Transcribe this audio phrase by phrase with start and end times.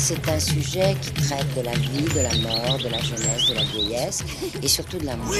[0.00, 3.54] C'est un sujet qui traite de la vie, de la mort, de la jeunesse, de
[3.54, 4.22] la vieillesse
[4.62, 5.34] et surtout de l'amour.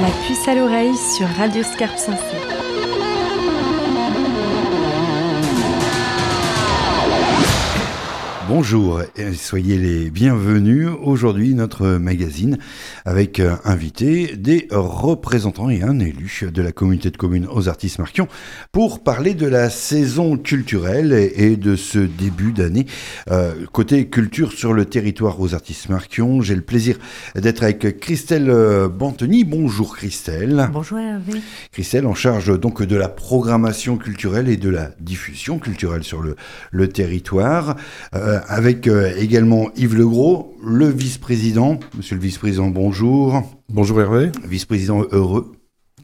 [0.00, 1.98] La puce à l'oreille sur Radio Scarpe.
[8.50, 10.88] Bonjour et soyez les bienvenus.
[11.04, 12.58] Aujourd'hui, notre magazine
[13.04, 17.98] avec euh, invité des représentants et un élu de la communauté de communes aux artistes
[17.98, 18.28] Marquion
[18.72, 22.86] pour parler de la saison culturelle et de ce début d'année.
[23.30, 26.98] Euh, côté culture sur le territoire aux artistes Marquion, j'ai le plaisir
[27.34, 29.44] d'être avec Christelle euh, Banteny.
[29.44, 30.68] Bonjour Christelle.
[30.72, 31.40] Bonjour Hervé.
[31.72, 36.36] Christelle en charge donc de la programmation culturelle et de la diffusion culturelle sur le,
[36.70, 37.76] le territoire.
[38.14, 41.80] Euh, avec également Yves Legros, le vice-président.
[41.96, 43.44] Monsieur le vice-président, bonjour.
[43.68, 44.32] Bonjour Hervé.
[44.44, 45.52] Vice-président heureux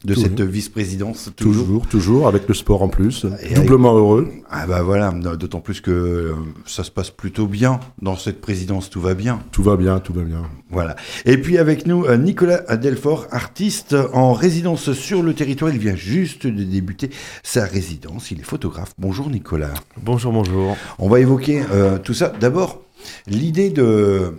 [0.05, 0.29] de Toujours.
[0.29, 1.31] cette vice-présidence.
[1.35, 3.25] Toujours, toujours, avec le sport en plus.
[3.41, 4.29] Et Doublement heureux.
[4.49, 6.33] Ah bah voilà, d'autant plus que euh,
[6.65, 9.41] ça se passe plutôt bien dans cette présidence, tout va bien.
[9.51, 10.43] Tout va bien, tout va bien.
[10.69, 10.95] Voilà.
[11.25, 15.73] Et puis avec nous, euh, Nicolas Delfort, artiste en résidence sur le territoire.
[15.73, 17.09] Il vient juste de débuter
[17.43, 18.31] sa résidence.
[18.31, 18.93] Il est photographe.
[18.97, 19.73] Bonjour Nicolas.
[20.01, 20.77] Bonjour, bonjour.
[20.99, 22.31] On va évoquer euh, tout ça.
[22.39, 22.81] D'abord,
[23.27, 24.33] l'idée de,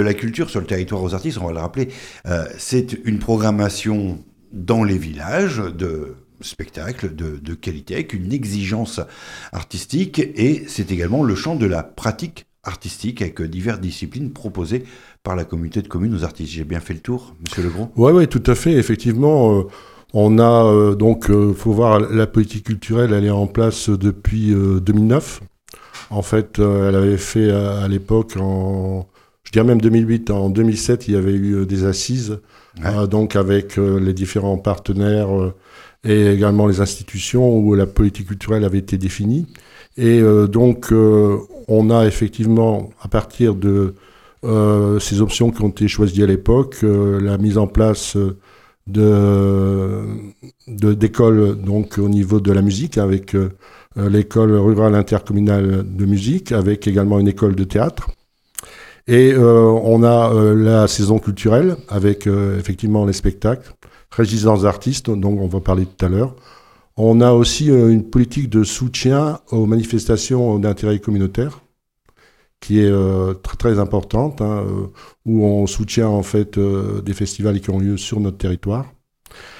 [0.00, 1.88] la culture sur le territoire aux artistes, on va le rappeler,
[2.26, 4.18] euh, c'est une programmation
[4.52, 9.00] dans les villages de spectacles de, qualité, avec une exigence
[9.52, 14.84] artistique, et c'est également le champ de la pratique artistique avec diverses disciplines proposées
[15.22, 16.52] par la communauté de communes aux artistes.
[16.52, 18.72] J'ai bien fait le tour, monsieur Legros Ouais, ouais, tout à fait.
[18.72, 19.62] Effectivement, euh,
[20.14, 24.78] on a euh, donc, faut voir, la politique culturelle, elle est en place depuis euh,
[24.80, 25.40] 2009.
[26.10, 29.06] En fait, euh, elle avait fait à, à l'époque, en,
[29.44, 32.38] je dirais même 2008, en 2007, il y avait eu euh, des assises,
[32.82, 32.86] Ouais.
[32.86, 35.52] euh, donc avec euh, les différents partenaires euh,
[36.04, 39.46] et également les institutions où la politique culturelle avait été définie.
[39.98, 41.36] Et euh, donc, euh,
[41.68, 43.94] on a effectivement, à partir de
[44.44, 48.36] euh, ces options qui ont été choisies à l'époque, euh, la mise en place euh,
[50.66, 53.50] de d'écoles donc au niveau de la musique avec euh, euh,
[53.96, 58.08] l'école rurale intercommunale de musique, avec également une école de théâtre.
[59.08, 63.72] Et euh, on a euh, la saison culturelle avec euh, effectivement les spectacles,
[64.10, 66.36] résidence d'artistes, dont on va parler tout à l'heure.
[66.96, 71.62] On a aussi euh, une politique de soutien aux manifestations d'intérêt communautaire
[72.62, 74.86] qui est euh, très importante, hein, euh,
[75.26, 78.86] où on soutient en fait euh, des festivals qui ont lieu sur notre territoire.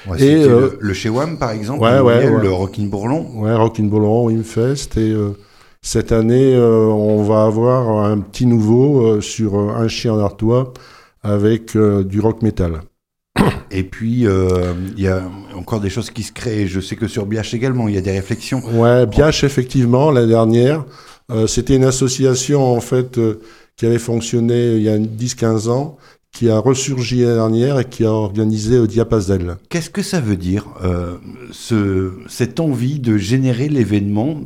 [0.07, 3.27] Ouais, Et, euh, le, le Chewam, par exemple, ouais, le, ouais, Rockin' Bourlon.
[3.35, 4.97] Ouais, Rockin' Bollon, Wimfest.
[4.97, 5.37] Et euh,
[5.81, 10.73] cette année, euh, on va avoir un petit nouveau sur un chien d'Artois
[11.23, 12.83] avec du rock metal.
[13.71, 15.23] Et puis, il y a
[15.55, 16.67] encore des choses qui se créent.
[16.67, 18.63] Je sais que sur Biache également, il y a des réflexions.
[18.75, 20.85] Ouais, Biache, effectivement, la dernière.
[21.47, 23.19] C'était une association, en fait,
[23.77, 25.97] qui avait fonctionné il y a 10-15 ans,
[26.33, 29.57] qui a ressurgi la dernière et qui a organisé au Diapazel.
[29.69, 31.17] Qu'est-ce que ça veut dire, euh,
[31.51, 34.41] ce, cette envie de générer l'événement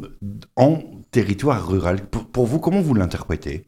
[0.57, 0.79] en
[1.13, 2.01] territoire rural?
[2.11, 3.65] Pour, pour vous, comment vous l'interprétez?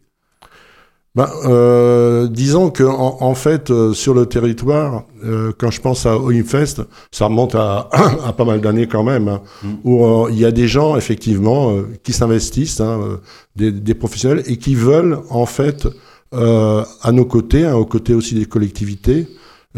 [1.15, 6.05] Ben, euh, disons que en, en fait, euh, sur le territoire, euh, quand je pense
[6.07, 7.89] à Oimfest, ça remonte à,
[8.25, 9.69] à pas mal d'années quand même, hein, Mm.
[9.85, 13.17] où euh, il y a des gens effectivement euh, qui s'investissent, hein, euh,
[13.57, 15.91] des, des professionnels, et qui veulent en fait euh,
[16.33, 19.27] à nos côtés, hein, aux côtés aussi des collectivités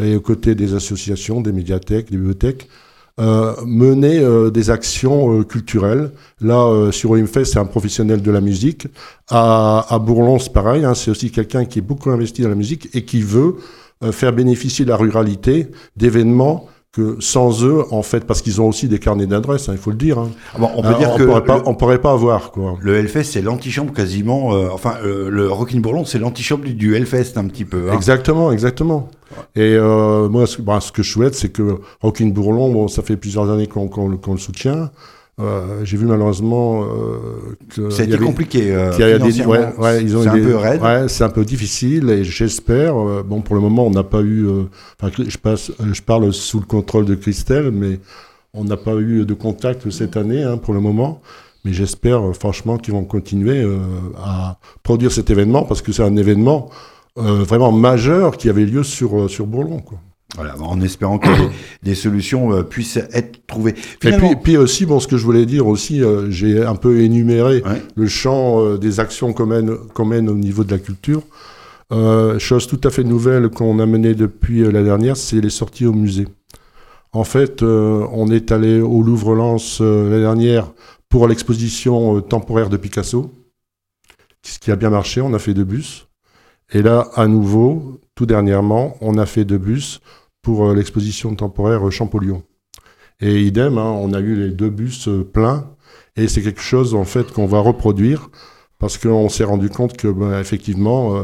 [0.00, 2.68] et aux côtés des associations, des médiathèques, des bibliothèques,
[3.18, 6.12] euh, mener euh, des actions euh, culturelles.
[6.40, 8.86] Là, euh, sur Oimfest, c'est un professionnel de la musique.
[9.28, 10.84] À, à Bourlon, c'est pareil.
[10.84, 13.56] hein, c'est aussi quelqu'un qui est beaucoup investi dans la musique et qui veut
[14.02, 15.66] euh, faire bénéficier la ruralité
[15.96, 19.78] d'événements que sans eux, en fait, parce qu'ils ont aussi des carnets d'adresses, hein, il
[19.78, 20.18] faut le dire.
[20.18, 20.30] hein.
[20.54, 22.50] Ah bon, On peut Hein, dire on que pourrait pas, le, on pourrait pas avoir
[22.50, 22.76] quoi.
[22.80, 24.54] le Hellfest, c'est l'antichambre quasiment.
[24.54, 27.90] euh, enfin, euh, le Rockin' Bourlon, c'est l'antichambre du, du Hellfest un petit peu.
[27.90, 27.94] hein.
[27.94, 29.08] Exactement, exactement.
[29.54, 33.02] Et euh, moi, ce, bah, ce que je souhaite, c'est que Rockin' Bourlon, bon, ça
[33.02, 34.90] fait plusieurs années qu'on le- qu'on le soutient.
[35.40, 36.86] Euh, J'ai vu malheureusement euh,
[37.74, 38.74] que Ça a il y été avait- compliqué.
[38.74, 40.82] euh, qu'il y a des- ouais, ouais, ils ont c'est un des- peu raide.
[40.82, 42.96] Ouais, c'est un peu difficile et j'espère.
[42.98, 44.46] euh, bon, pour le moment, on n'a pas eu.
[44.46, 44.64] euh,
[45.26, 48.00] je, passe, euh, je parle sous le contrôle de Christelle, mais
[48.52, 51.20] on n'a pas eu de contact cette année hein, pour le moment.
[51.64, 53.66] Mais j'espère franchement qu'ils vont continuer
[54.24, 56.70] à produire cet événement parce que c'est un événement
[57.16, 59.78] vraiment majeur qui avait lieu sur, sur Bourlon.
[59.80, 59.98] Quoi.
[60.36, 61.48] Voilà, en espérant que des,
[61.82, 63.74] des solutions euh, puissent être trouvées.
[64.04, 67.00] Et puis, puis aussi, bon, ce que je voulais dire aussi, euh, j'ai un peu
[67.00, 67.82] énuméré Ouais.
[67.96, 71.22] le champ euh, des actions qu'on mène, mène au niveau de la culture.
[72.38, 75.92] Chose tout à fait nouvelle qu'on a menée depuis la dernière, c'est les sorties au
[75.92, 76.28] musée.
[77.12, 80.70] En fait, on est allé au Louvre-Lens la dernière
[81.08, 83.32] pour l'exposition temporaire de Picasso,
[84.42, 86.06] ce qui a bien marché, on a fait deux bus.
[86.72, 90.00] Et là, à nouveau, tout dernièrement, on a fait deux bus
[90.42, 92.42] pour l'exposition temporaire Champollion.
[93.20, 95.70] Et idem, hein, on a eu les deux bus pleins
[96.16, 98.30] et c'est quelque chose en fait qu'on va reproduire
[98.78, 101.22] parce qu'on s'est rendu compte que ben, effectivement euh,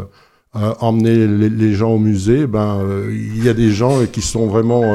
[0.56, 4.46] euh, emmener les, gens au musée, ben euh, il y a des gens qui sont
[4.46, 4.94] vraiment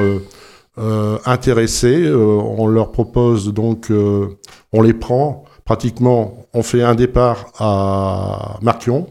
[1.25, 2.09] intéressés.
[2.12, 3.91] on leur propose donc,
[4.71, 6.47] on les prend pratiquement.
[6.53, 9.07] On fait un départ à Marquion,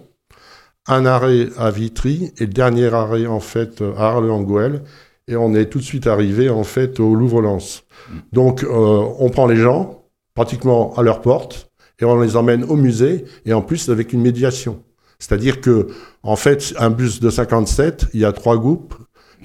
[0.90, 4.82] un arrêt à Vitry et le dernier arrêt en fait à Arles-en-Goël
[5.28, 7.84] et on est tout de suite arrivé en fait au Louvre-Lens.
[8.32, 10.04] Donc on prend les gens,
[10.34, 11.70] pratiquement à leur porte
[12.00, 14.82] et on les emmène au musée et en plus avec une médiation.
[15.18, 15.88] C'est-à-dire que,
[16.22, 18.94] en fait, un bus de 57, il y a trois groupes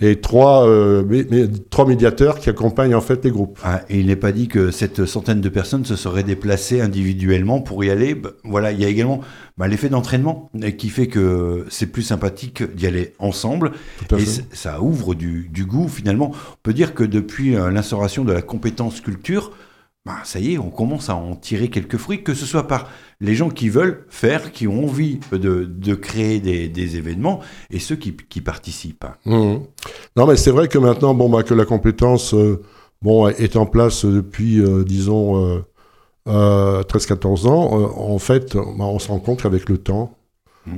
[0.02, 3.60] et trois, euh, trois médiateurs qui accompagnent en fait les groupes.
[3.64, 7.62] Ah, et il n'est pas dit que cette centaine de personnes se seraient déplacées individuellement
[7.62, 8.20] pour y aller.
[8.44, 9.22] Voilà, il y a également
[9.58, 13.72] bah, l'effet d'entraînement qui fait que c'est plus sympathique d'y aller ensemble.
[14.18, 16.32] Et ça ouvre du, du, goût finalement.
[16.34, 19.52] On peut dire que depuis euh, l'instauration de la compétence culture,
[20.06, 22.90] bah, ça y est, on commence à en tirer quelques fruits, que ce soit par
[23.22, 27.40] les gens qui veulent faire, qui ont envie de, créer des, événements,
[27.72, 29.06] et ceux qui, participent.
[29.25, 29.56] Mmh.
[30.16, 32.62] Non, mais c'est vrai que maintenant, bon, bah, que la compétence euh,
[33.02, 35.63] bon, est en place depuis, euh, disons,
[36.28, 40.16] 13-14 euh, ans, en fait, bah, on se rend compte qu'avec le temps,
[40.68, 40.78] mmh.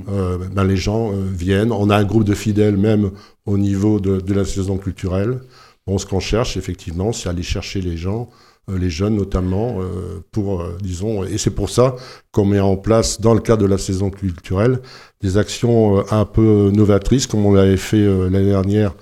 [0.54, 1.72] bah, les gens viennent.
[1.72, 3.10] On a un groupe de fidèles même
[3.44, 5.40] au niveau de, de la saison culturelle.
[5.86, 10.22] Bon, ce qu'on cherche, effectivement, c'est aller chercher les gens euh, les jeunes notamment, euh,
[10.32, 11.96] pour, euh, disons, et c'est pour ça
[12.32, 14.80] qu'on met en place, dans le cadre de la saison culturelle,
[15.20, 18.94] des actions un peu novatrices, comme on l'avait fait l'année dernière,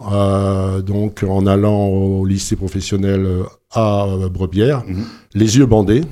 [0.00, 5.04] donc en allant au lycée professionnel à Brebière, mhm.
[5.34, 6.02] les yeux bandés.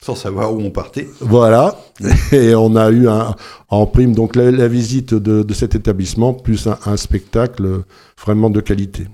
[0.00, 1.08] Sans savoir où on partait.
[1.20, 1.78] Voilà,
[2.32, 3.34] et on a eu un,
[3.68, 7.82] en prime donc la, visite de, cet établissement, plus un, spectacle
[8.24, 9.06] vraiment de qualité.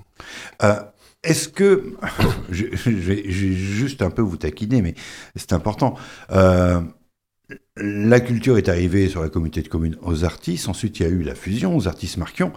[1.23, 1.93] Est-ce que,
[2.49, 4.95] je, vais juste un peu vous taquiner, mais
[5.35, 5.95] c'est important.
[6.31, 6.81] Euh,
[7.77, 10.69] la culture est arrivée sur la communauté de communes aux artistes.
[10.69, 12.51] Ensuite, il y a eu la fusion aux artistes Marquion.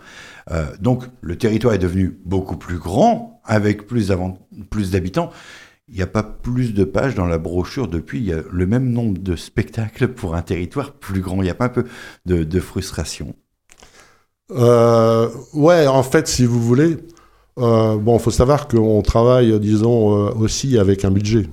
[0.50, 5.30] Euh, donc, le territoire est devenu beaucoup plus grand, avec plus, d'habitants.
[5.88, 8.18] Il n'y a pas plus de pages dans la brochure depuis.
[8.18, 11.36] Il y a le même nombre de spectacles pour un territoire plus grand.
[11.36, 11.84] Il n'y a pas un peu
[12.26, 13.36] de, frustration
[14.50, 16.98] euh, Ouais, en fait, si vous voulez,
[17.58, 21.48] euh, bon, il faut savoir qu'on travaille, disons, euh, aussi avec un budget.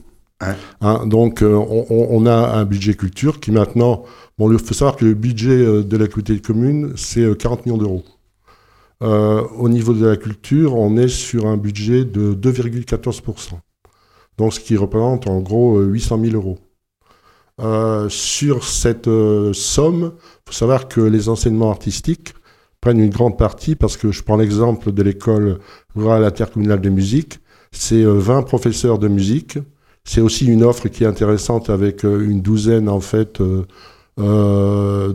[0.82, 4.04] Hein, donc, euh, on, a un budget culture qui maintenant,
[4.38, 8.04] bon, il faut savoir que le budget de la communauté commune, c'est 40 millions d'euros.
[9.02, 13.54] au niveau de la culture, on est sur un budget de 2,14%.
[14.38, 16.60] Donc, ce qui représente en gros 800 000 euros.
[18.10, 19.10] sur cette
[19.54, 22.34] somme, il faut savoir que les enseignements artistiques
[22.84, 25.60] prennent une grande partie, parce que je prends l'exemple de l'école
[25.96, 27.40] rurale intercommunale de musique,
[27.72, 29.58] c'est 20 euh, professeurs de musique,
[30.04, 35.14] c'est aussi une offre qui est intéressante avec euh, une douzaine en fait euh,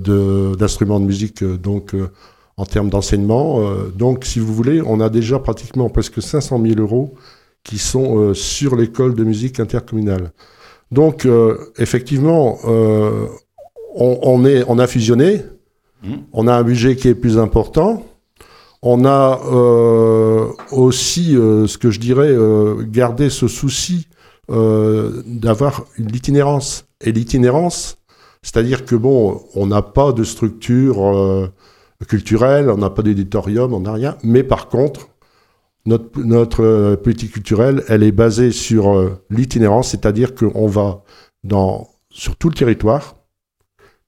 [0.57, 1.95] d'instruments de, musique donc
[2.57, 3.63] en termes d'enseignement.
[3.95, 7.15] donc si vous voulez, on a déjà pratiquement presque 500 000 euros
[7.65, 10.33] qui sont sur l'école de musique intercommunale.
[10.91, 11.29] Donc
[11.77, 12.59] effectivement,
[13.95, 15.43] on, est, on a fusionné,
[16.33, 18.05] on a un budget qui est plus important.
[18.83, 24.09] On a euh, aussi, euh, ce que je dirais, euh, gardé ce souci
[24.51, 26.87] d'avoir une itinérance.
[27.05, 27.99] Et l'itinérance,
[28.41, 31.51] c'est-à-dire que bon, on n'a pas de structure
[32.09, 34.17] culturelle, on n'a pas d'éditorium, on n'a rien.
[34.23, 35.11] Mais par contre,
[35.85, 41.03] notre, notre politique culturelle, elle est basée sur l'itinérance, c'est-à-dire qu'on va
[41.45, 43.18] dans, sur tout le territoire,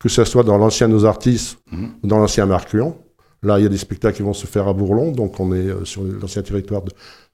[0.01, 1.91] que ce soit dans l'ancien Nos Artistes mhm.
[2.03, 2.97] ou dans l'ancien Marcuon.
[3.43, 5.69] Là, il y a des spectacles qui vont se faire à Bourlon, donc on est
[5.69, 6.91] euh, sur l'ancien territoire de,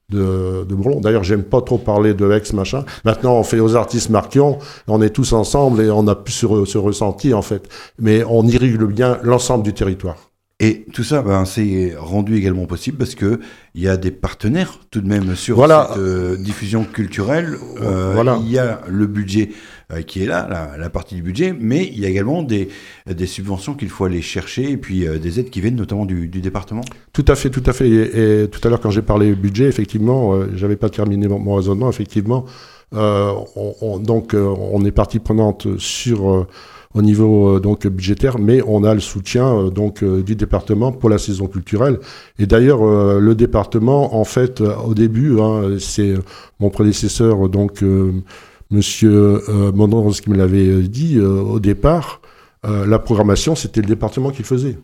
[0.09, 1.01] de, de Bourlon.
[1.01, 2.85] D'ailleurs, j'aime pas trop parler de ex machin.
[3.03, 6.65] Maintenant, on fait aux artistes Marquion, on est tous ensemble et on a pu se,
[6.65, 7.67] se ressentir en fait.
[7.99, 10.26] Mais on irrigue bien l'ensemble du territoire.
[10.59, 13.39] Et tout ça, ben, c'est rendu également possible parce que
[13.75, 17.55] il y a des partenaires tout de même sur cette euh, diffusion culturelle.
[17.79, 18.39] Euh, voilà.
[18.41, 19.51] Il y a le budget
[19.93, 22.69] euh, qui est là, la, partie du budget, mais il y a également des,
[23.05, 26.41] des subventions qu'il faut aller chercher et puis des aides qui viennent notamment du, du,
[26.41, 26.81] département.
[27.13, 27.87] Tout à fait, tout à fait.
[27.87, 31.87] Et, tout à l'heure, quand j'ai parlé budget, effectivement, j'avais pas terminé mon, raisonnement.
[31.87, 32.45] Effectivement,
[32.93, 36.47] on, donc on est partie prenante sur
[36.97, 41.47] au niveau donc budgétaire, mais on a le soutien donc du département pour la saison
[41.47, 41.99] culturelle.
[42.39, 42.83] Et d'ailleurs,
[43.19, 46.15] le département, en fait, au début, hein, c'est
[46.59, 47.83] mon prédécesseur, donc
[48.71, 49.41] Monsieur
[49.75, 52.21] Mondon, qui me l'avait dit au départ,
[52.63, 54.77] la programmation, c'était le département qui faisait.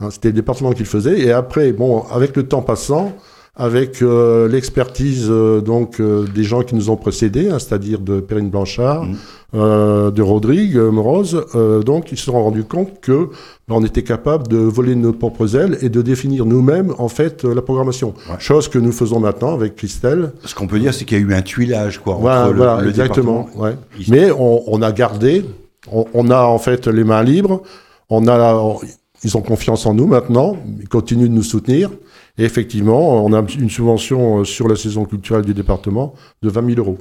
[0.00, 1.20] Hein, c'était le département qui faisait.
[1.20, 3.16] Et après, bon, avec le temps passant,
[3.54, 8.20] avec euh, l'expertise euh, donc euh, des gens qui nous ont précédés, hein, c'est-à-dire de
[8.20, 10.10] Perrine Blanchard, mmh.
[10.10, 11.44] de Rodrigue Morose,
[11.84, 13.28] donc ils se sont rendus compte que
[13.68, 17.44] ben, on était capable de voler nos propres ailes et de définir nous-mêmes en fait
[17.44, 18.14] la programmation.
[18.38, 20.32] Chose que nous faisons maintenant avec Christelle.
[20.46, 22.14] Ce qu'on peut dire, c'est qu'il y a eu un tuilage, quoi.
[22.14, 23.46] Voilà, entre voilà le, exactement.
[23.54, 23.76] Ouais.
[24.08, 25.44] Mais on, on, a gardé,
[25.92, 27.62] on, on, a en fait les mains libres.
[28.08, 28.78] On a,
[29.22, 31.90] ils ont confiance en nous maintenant, ils continuent de nous soutenir.
[32.38, 36.74] Et effectivement, on a une subvention euh, sur la saison culturelle du département de 20
[36.74, 36.98] 000 euros.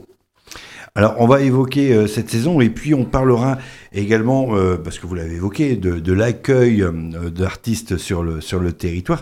[0.94, 3.58] Alors, on va évoquer euh, cette saison et puis on parlera
[3.94, 6.86] également, euh, parce que vous l'avez évoqué, de, l'accueil
[7.34, 9.22] d'artistes sur le, sur le territoire.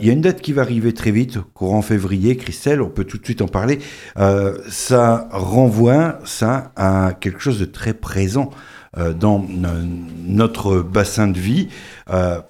[0.00, 3.04] Il y a une date qui va arriver très vite, courant février, Christelle, on peut
[3.04, 3.78] tout de suite en parler.
[4.68, 6.18] ça renvoie
[6.76, 8.50] à quelque chose de très présent
[8.96, 9.46] dans
[10.26, 11.68] notre bassin de vie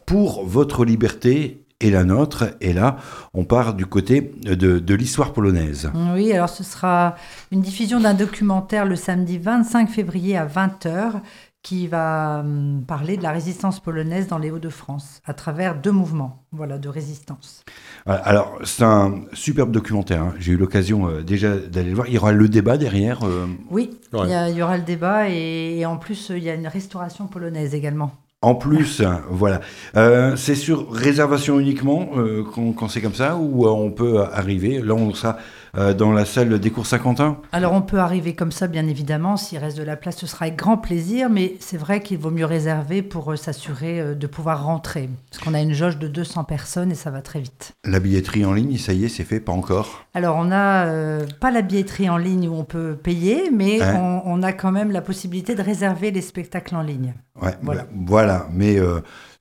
[0.06, 2.44] pour votre liberté et la nôtre.
[2.60, 2.96] Et là,
[3.34, 5.90] on part du côté de, de l'histoire polonaise.
[6.14, 7.16] Oui, alors ce sera
[7.52, 11.20] une diffusion d'un documentaire le samedi 25 février à 20h
[11.62, 16.44] qui va hum, parler de la résistance polonaise dans les Hauts-de-France à travers deux mouvements
[16.52, 17.64] voilà, de résistance.
[18.06, 20.22] Alors, c'est un superbe documentaire.
[20.22, 20.34] Hein.
[20.38, 22.08] J'ai eu l'occasion euh, déjà d'aller le voir.
[22.08, 23.22] Il y aura le débat derrière.
[23.24, 27.26] Euh, oui, il, y aura le débat et, en plus, il y a une restauration
[27.26, 28.12] polonaise également.
[28.40, 29.60] En plus, voilà.
[29.96, 32.10] Euh, c'est sur réservation uniquement
[32.76, 35.38] quand, c'est comme ça ou on peut arriver Là, on sera
[35.76, 39.36] euh, dans la salle des cours Saint-Quentin Alors on peut arriver comme ça, bien évidemment.
[39.36, 41.30] S'il reste de la place, ce sera avec grand plaisir.
[41.30, 45.08] Mais c'est vrai qu'il vaut mieux réserver pour euh, s'assurer euh, de pouvoir rentrer.
[45.30, 47.72] Parce qu'on a une jauge de 200 personnes et ça va très vite.
[47.84, 50.86] La billetterie en ligne, ça y est, c'est fait, pas encore Alors on n'a
[51.40, 55.00] pas la billetterie en ligne où on peut payer, mais on, a quand même la
[55.00, 57.14] possibilité de réserver les spectacles en ligne.
[57.40, 57.86] Ouais, voilà.
[57.94, 58.46] voilà.
[58.52, 58.78] Mais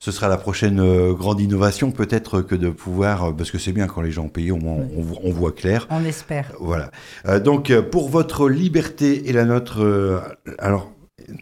[0.00, 3.72] ce sera la prochaine euh, grande innovation, peut-être que de pouvoir, euh, parce que c'est
[3.72, 4.76] bien quand les gens au moins
[5.24, 5.88] on, voit clair.
[5.90, 6.52] On espère.
[6.60, 6.90] Voilà.
[7.26, 10.22] Euh, donc pour votre liberté et la nôtre,
[10.58, 10.92] alors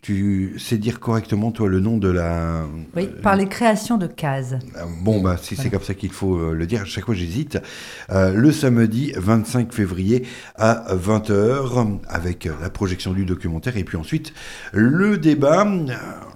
[0.03, 2.65] tu sais dire correctement, toi, le nom de la...
[2.97, 4.55] Oui, par les créations de cases.
[5.03, 7.59] Bon, bah, si c'est comme ça qu'il faut le dire, à chaque fois j'hésite.
[8.09, 14.33] le samedi 25 février à 20h, avec la projection du documentaire, et puis ensuite
[14.73, 15.67] le débat.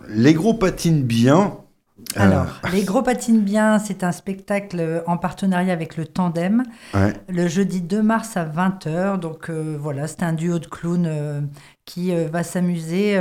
[0.08, 1.56] Les gros patinent bien,
[2.16, 6.64] alors, Les Gros Patines Bien, c'est un spectacle en partenariat avec le Tandem,
[7.28, 9.18] le jeudi 2 mars à 20h.
[9.18, 11.40] Donc euh, voilà, c'est un duo de clowns euh,
[11.84, 13.18] qui euh, va s'amuser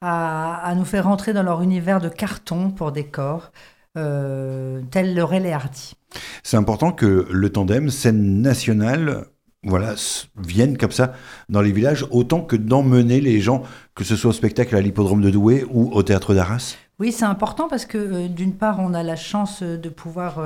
[0.00, 3.52] à, nous faire rentrer dans leur univers de carton pour décor,
[3.94, 5.94] tel le Relais Hardy.
[6.42, 9.26] C'est important que le Tandem, scène nationale,
[9.62, 9.94] voilà,
[10.36, 11.12] viennent comme ça
[11.48, 13.62] dans les villages, autant que d'emmener les gens,
[13.94, 17.24] que ce soit au spectacle à l'hippodrome de Douai ou au théâtre d'Arras Oui, c'est
[17.24, 20.38] important parce que euh, d'une part, on a la chance de pouvoir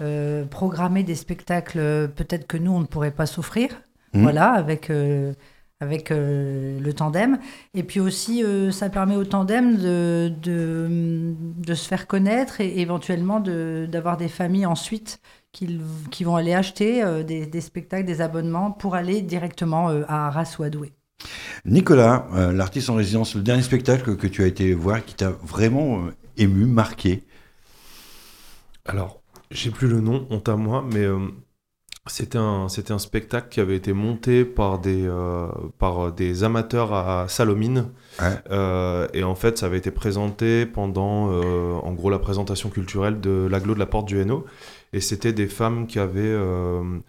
[0.00, 3.70] euh, programmer des spectacles peut-être que nous, on ne pourrait pas s'offrir,
[4.14, 4.22] mmh.
[4.22, 4.90] voilà, avec,
[5.78, 7.38] avec le tandem.
[7.74, 13.38] Et puis aussi, ça permet au tandem de, de, de, se faire connaître et éventuellement
[13.38, 15.20] d'avoir des familles ensuite
[15.52, 20.56] qui, vont aller acheter euh, des, spectacles, des abonnements pour aller directement euh, à Arras
[20.58, 20.92] ou à Douai.
[21.64, 25.30] Nicolas, euh, l'artiste en résidence, le dernier spectacle que tu as été voir qui t'a
[25.30, 26.04] vraiment
[26.36, 27.24] ému, marqué?
[28.84, 31.06] Alors, j'ai plus le nom, honte à moi, mais
[32.06, 35.08] c'était un, un spectacle qui avait été monté par des,
[35.78, 37.90] par des amateurs à Salomine.
[38.20, 43.74] et en fait, ça avait été présenté pendant, en gros, la présentation culturelle de l'aglo
[43.74, 44.44] de la Porte du Hainaut.
[44.92, 47.00] Et c'était des femmes qui avaient, euh, euh,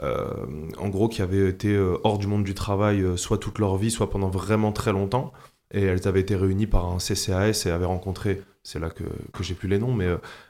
[0.00, 3.90] en gros, qui avaient été euh, hors du monde du travail, soit toute leur vie,
[3.90, 5.32] soit pendant vraiment très longtemps.
[5.74, 9.42] Et elles avaient été réunies par un CCAS et avaient rencontré, c'est là que, que
[9.42, 10.06] j'ai plus les noms, mais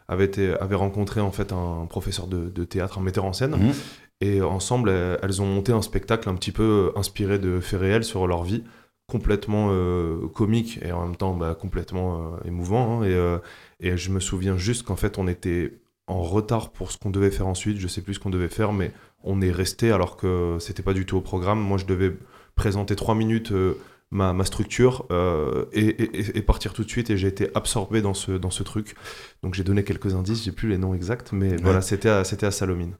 [0.08, 3.52] avaient, été, avaient rencontré en fait un professeur de, de théâtre, un metteur en scène.
[3.52, 3.72] Mmh.
[4.20, 8.26] Et ensemble, elles, ont monté un spectacle un petit peu inspiré de faits réels sur
[8.26, 8.64] leur vie
[9.08, 9.70] complètement
[10.32, 13.02] comique et en même temps bah, complètement émouvant.
[13.02, 13.04] Hein.
[13.04, 15.74] et, et, je me souviens juste qu'en fait, on était
[16.06, 17.78] en retard pour ce qu'on devait faire ensuite.
[17.78, 18.92] Je sais plus ce qu'on devait faire, mais
[19.24, 21.60] on est resté alors que c'était pas du tout au programme.
[21.60, 22.16] Moi, je devais
[22.54, 23.78] présenter trois minutes euh,
[24.10, 27.10] ma, ma, structure euh, et, partir tout de suite.
[27.10, 28.94] Et j'ai été absorbé dans ce, dans ce truc.
[29.42, 30.44] Donc j'ai donné quelques indices.
[30.44, 32.94] J'ai plus les noms exacts, mais voilà, c'était à, c'était à Salomine.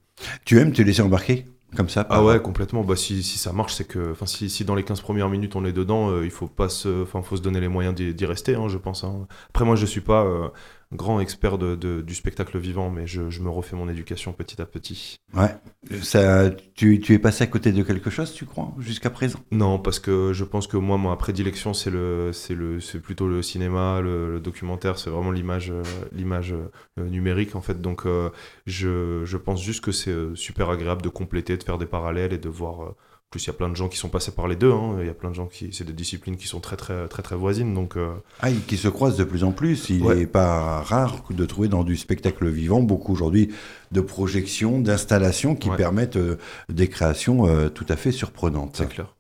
[0.45, 2.85] Tu aimes te laisser embarquer comme ça Ah ouais, complètement.
[2.85, 4.12] Bah, si, si ça marche, c'est que.
[4.12, 7.02] Enfin, si, si dans les 15 premières minutes on est dedans, il faut pas se.
[7.02, 9.05] Enfin, faut se donner les moyens d'y rester, hein, je pense.
[9.05, 9.26] Hein.
[9.49, 10.52] Après, moi, je suis pas
[10.94, 15.16] grand expert de, du spectacle vivant, mais je, me refais mon éducation petit à petit.
[15.34, 15.54] Ouais.
[16.02, 19.40] Ça, tu, tu, es passé à côté de quelque chose, tu crois, jusqu'à présent?
[19.50, 23.28] Non, parce que je pense que moi, ma prédilection, c'est le, c'est le, c'est plutôt
[23.28, 25.82] le cinéma, le, documentaire, c'est vraiment l'image, euh,
[26.12, 27.80] l'image euh, numérique en fait.
[27.80, 28.30] Donc, euh,
[28.66, 32.38] je, je, pense juste que c'est super agréable de compléter, de faire des parallèles et
[32.38, 32.94] de voir
[33.33, 34.71] plus il y a plein de gens qui sont passés par les deux.
[34.71, 34.99] Hein.
[35.01, 37.23] Il y a plein de gens qui, c'est des disciplines qui sont très très très
[37.23, 37.75] très voisines.
[37.75, 38.12] Donc euh.
[38.41, 39.89] ah, qui se croisent de plus en plus.
[39.91, 43.51] Il n'est pas rare de trouver dans du spectacle vivant beaucoup aujourd'hui
[43.91, 48.77] de projections, d'installations qui permettent euh, des créations euh, tout à fait surprenantes.
[48.77, 49.17] C'est clair.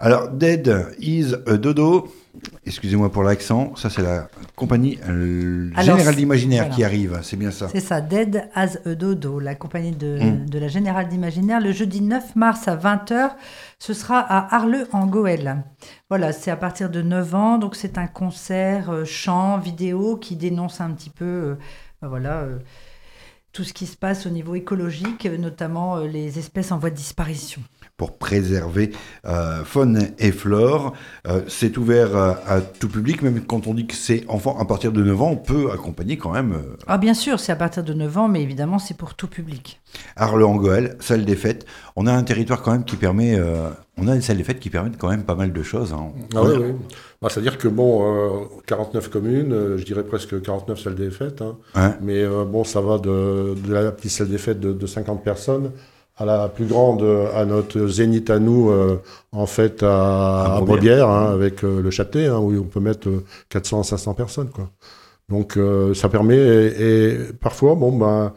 [0.00, 2.12] Alors, Dead is a Dodo.
[2.64, 7.68] Excusez-moi pour l'accent, ça c'est la compagnie euh, Générale d'Imaginaire qui arrive, c'est bien ça
[7.72, 10.50] C'est ça, Dead as a Dodo, la compagnie de, hmm.
[10.50, 11.60] de la Générale d'Imaginaire.
[11.60, 13.30] Le jeudi 9 mars à 20h,
[13.78, 15.64] ce sera à Arleux en Goël.
[16.08, 20.36] Voilà, c'est à partir de 9 ans, donc c'est un concert euh, chant, vidéo qui
[20.36, 21.54] dénonce un petit peu euh,
[22.02, 22.46] ben voilà,
[23.52, 27.60] tout ce qui se passe au niveau écologique, notamment les espèces en voie de disparition
[27.98, 28.92] pour préserver
[29.26, 30.94] euh, faune et flore.
[31.26, 34.64] Euh, c'est ouvert euh, à, tout public, même quand on dit que c'est enfant à
[34.64, 36.62] partir de 9 ans, on peut accompagner quand même.
[36.86, 39.80] Ah bien sûr, c'est à partir de 9 ans, mais évidemment c'est pour tout public.
[40.14, 41.66] Arles-en-Goël, salle des fêtes.
[41.96, 43.36] On a un territoire quand même qui permet,
[43.96, 45.92] on a une salle des fêtes qui permettent quand même pas mal de choses.
[45.92, 46.12] Hein.
[46.36, 46.72] Ah oui, oui.
[47.20, 51.96] Bah, C'est-à-dire que bon, 49 communes, je dirais presque 49 salles des fêtes, hein.
[52.00, 55.72] mais bon, ça va de, la petite salle des fêtes de, de 50 personnes
[56.18, 57.02] à la plus grande,
[57.34, 61.90] à notre zénith à nous, euh, en fait, à, à Brebière, hein, avec euh, le
[61.90, 63.08] Châtelet, hein, où on peut mettre
[63.50, 64.50] 400 à 500 personnes.
[64.50, 64.68] Quoi.
[65.28, 68.32] Donc euh, ça permet, et, parfois, bon, ben,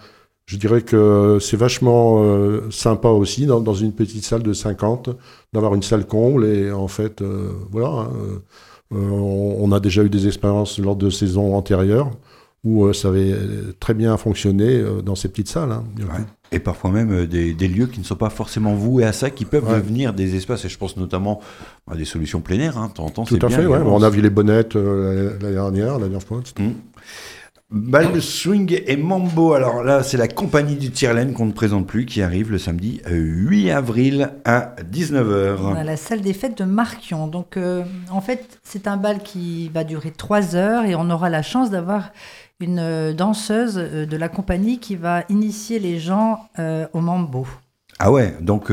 [0.45, 2.23] je dirais que c'est vachement
[2.69, 5.09] sympa aussi, dans, dans, une petite salle de 50,
[5.53, 7.23] d'avoir une salle comble, et en fait,
[7.71, 8.09] voilà, hein,
[8.91, 12.11] on, on, a déjà eu des expériences lors de saisons antérieures
[12.63, 13.35] où ça avait
[13.79, 15.71] très bien fonctionné dans ces petites salles.
[15.71, 15.83] Hein.
[16.53, 19.45] Et parfois même euh, des, lieux qui ne sont pas forcément voués à ça, qui
[19.45, 20.65] peuvent devenir des espaces.
[20.65, 21.39] Et je pense notamment
[21.89, 22.77] à des solutions plein air.
[22.77, 23.77] Hein, Tout à fait, ouais.
[23.77, 26.41] on a vu les bonnettes euh, l'année dernière, la dernière fois.
[26.59, 26.71] Mmh.
[27.69, 29.53] Ball Swing et Mambo.
[29.53, 32.99] Alors là, c'est la compagnie du Tirlen qu'on ne présente plus qui arrive le samedi
[33.09, 35.55] 8 euh, avril à 19h.
[35.61, 37.27] On a la salle des fêtes de Marquion.
[37.27, 37.57] Donc
[38.09, 41.69] en fait, c'est un bal qui va durer 3 heures et on aura la chance
[41.69, 42.11] d'avoir
[42.61, 47.47] une euh, danseuse euh, de la compagnie qui va initier les gens euh, au mambo.
[47.99, 48.71] Ah ouais, donc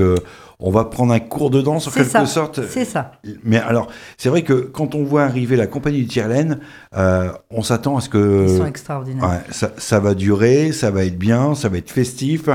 [0.58, 2.66] on va prendre un cours de danse en quelque sorte.
[2.66, 3.12] C'est ça.
[3.44, 6.60] Mais alors, c'est vrai que quand on voit arriver la compagnie du Tirlaine,
[6.94, 8.46] on s'attend à ce que.
[8.48, 9.42] Ils sont extraordinaires.
[9.50, 12.48] ça, ça, va durer, ça va être bien, ça va être festif.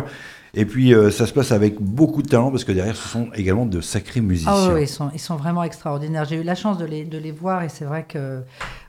[0.53, 3.65] Et puis, ça se passe avec beaucoup de talent parce que derrière, ce sont également
[3.65, 4.51] de sacrés musiciens.
[4.53, 6.25] Ah oui, ils sont, ils sont vraiment extraordinaires.
[6.25, 8.43] J'ai eu la chance de les, de les voir et c'est vrai que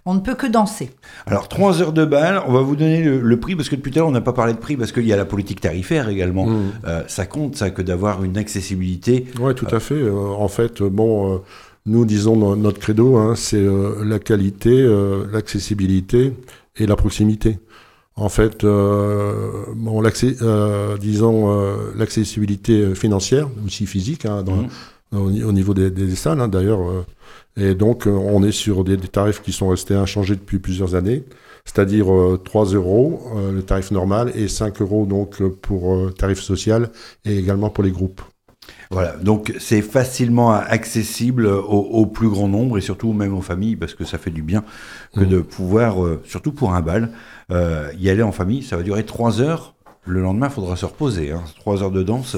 [0.06, 0.90] on ne peut que danser.
[1.26, 3.98] Alors, trois heures de bal, on va vous donner le, prix, parce que depuis tout
[3.98, 6.08] à l'heure, on n'a pas parlé de prix, parce qu'il y a la politique tarifaire
[6.08, 6.46] également.
[6.46, 6.72] Mmh.
[6.86, 9.26] Euh, ça compte, ça, que d'avoir une accessibilité.
[9.40, 9.94] Oui, tout à fait.
[9.94, 11.38] Euh, en fait, bon, euh,
[11.86, 13.64] nous disons notre credo, hein, c'est
[14.02, 14.86] la qualité,
[15.32, 16.32] l'accessibilité
[16.76, 17.58] et la proximité.
[18.16, 20.02] En fait, bon,
[21.00, 24.44] disons l'accessibilité financière, aussi physique, hein,
[25.12, 25.18] mmh.
[25.18, 26.40] au, niveau des, salles.
[26.40, 27.04] Hein, d'ailleurs,
[27.56, 31.22] et donc, euh, on est sur des, tarifs qui sont restés inchangés depuis plusieurs années,
[31.64, 32.06] c'est-à-dire
[32.44, 36.90] 3 euh, euros euh, le tarif normal et 5 euros donc pour tarif social
[37.24, 38.22] et également pour les groupes.
[38.94, 43.94] Voilà, donc c'est facilement accessible au, plus grand nombre et surtout même aux familles parce
[43.94, 44.64] que ça fait du bien
[45.14, 45.28] que mmh.
[45.28, 47.10] de pouvoir, surtout pour un bal,
[47.50, 48.62] y aller en famille.
[48.62, 49.74] Ça va durer 3 heures.
[50.06, 51.32] Le lendemain, il faudra se reposer.
[51.32, 51.42] Hein.
[51.60, 52.36] 3 heures de danse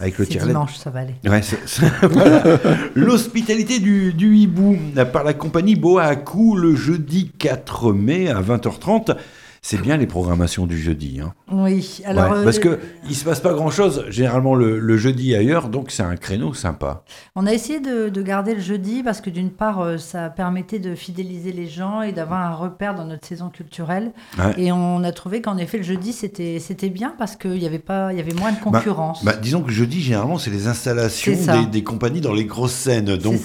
[0.00, 1.14] avec le dimanche, ça va aller.
[2.94, 4.78] L'hospitalité du, du, hibou
[5.12, 9.16] par la compagnie Boa le jeudi 4 mai à 20h30.
[9.62, 11.20] C'est bien les programmations du jeudi.
[11.22, 11.34] Hein.
[11.50, 12.44] Oui, alors.
[12.44, 16.02] parce euh, que il se passe pas grand chose généralement le, jeudi ailleurs, donc c'est
[16.02, 17.04] un créneau sympa.
[17.36, 20.94] On a essayé de, garder le jeudi parce que d'une part, euh, ça permettait de
[20.94, 24.12] fidéliser les gens et d'avoir un repère dans notre saison culturelle.
[24.56, 28.12] Et on a trouvé qu'en effet, le jeudi, c'était bien parce qu'il y avait pas,
[28.12, 29.24] y avait moins de bah, concurrence.
[29.24, 31.32] Bah, disons que jeudi, généralement, c'est les installations
[31.70, 33.40] des, compagnies dans les grosses scènes, donc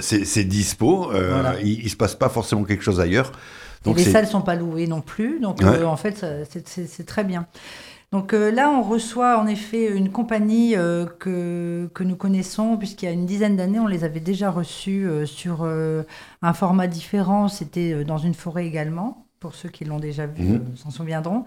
[0.00, 1.10] c'est euh, dispo.
[1.62, 3.32] il, il se passe pas forcément quelque chose ailleurs.
[3.84, 6.24] Donc les salles ne sont pas louées non plus, donc euh, en fait,
[6.64, 7.46] c'est très bien.
[8.12, 13.06] Donc euh, là, on reçoit en effet une compagnie euh, que, que nous connaissons, puisqu'il
[13.06, 18.04] y a une dizaine d'années, on les avait déjà reçus sur un format différent, c'était
[18.04, 19.21] dans une forêt également.
[19.42, 20.76] Pour ceux qui l'ont déjà vu, mmh.
[20.76, 21.44] s'en souviendront.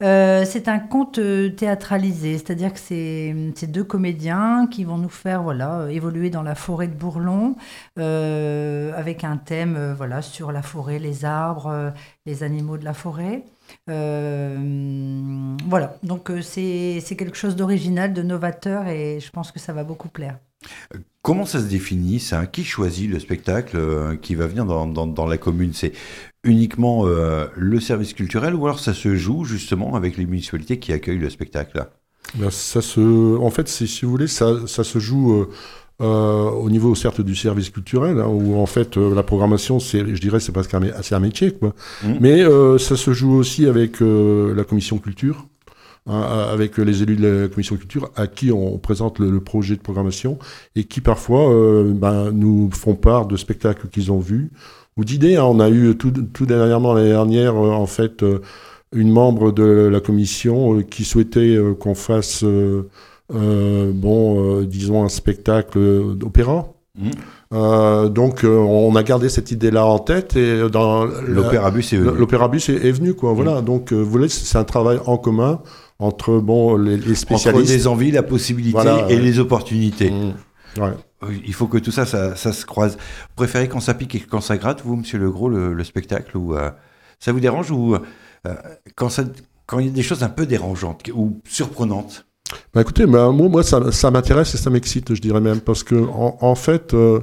[0.00, 1.18] c'est un conte
[1.56, 6.88] théâtralisé, c'est-à-dire que c'est deux comédiens qui vont nous faire voilà, évoluer dans la forêt
[6.88, 7.56] de Bourlon
[7.96, 11.92] avec un thème voilà, sur la forêt, les arbres,
[12.26, 13.44] les animaux de la forêt.
[13.88, 19.72] Euh, voilà, donc euh, c'est quelque chose d'original, de novateur et je pense que ça
[19.72, 20.38] va beaucoup plaire.
[21.22, 22.46] Comment ça se définit ça?
[22.46, 25.72] Qui choisit le spectacle euh, qui va venir dans, dans, la commune?
[25.72, 25.92] C'est
[26.46, 31.18] uniquement le service culturel ou alors ça se joue justement avec les municipalités qui accueillent
[31.18, 31.86] le spectacle?
[32.34, 35.46] Ben, ça se, En fait, si vous voulez, ça, ça se joue
[36.02, 40.00] euh, au niveau certes du service culturel, hein, où en fait euh, la programmation, c'est,
[40.00, 41.72] je dirais, c'est presque un, un métier, quoi.
[42.04, 42.12] Mmh.
[42.20, 45.46] Mais euh, ça se joue aussi avec la commission culture.
[46.08, 49.80] Hein, avec les élus de la commission culture à qui on présente le, projet de
[49.80, 50.38] programmation
[50.76, 51.52] et qui parfois
[51.84, 54.52] ben, nous font part de spectacles qu'ils ont vus
[54.96, 55.36] ou d'idées.
[55.36, 55.44] Hein.
[55.44, 58.24] On a eu tout, tout dernièrement l'année dernière en fait
[58.92, 62.44] une membre de la commission qui souhaitait qu'on fasse
[63.34, 66.68] euh, bon, euh, disons un spectacle d'opéra.
[66.98, 67.10] Mmh.
[67.52, 72.18] Euh, donc on a gardé cette idée-là en tête et dans l'opérabus est venu.
[72.18, 73.32] L'opérabus est, venu quoi.
[73.32, 73.60] Voilà.
[73.60, 73.64] Mmh.
[73.64, 75.60] Donc vous voulez, c'est un travail en commun
[75.98, 77.48] entre bon les, spécialistes.
[77.48, 80.10] Entre les envies, la possibilité et les opportunités.
[80.10, 80.34] Mmh.
[80.78, 81.30] Ouais.
[81.44, 82.96] Il faut que tout ça, ça, ça, se croise.
[82.96, 86.36] Vous préférez quand ça pique et quand ça gratte, vous, Monsieur Legros, le, le spectacle
[86.36, 86.54] ou
[87.18, 87.96] ça vous dérange ou
[88.94, 89.24] quand ça,
[89.66, 92.26] quand il y a des choses un peu dérangeantes ou surprenantes?
[92.72, 95.82] Bah écoutez, bah, moi, moi ça, ça m'intéresse et ça m'excite, je dirais même, parce
[95.82, 97.20] que en, en fait, euh,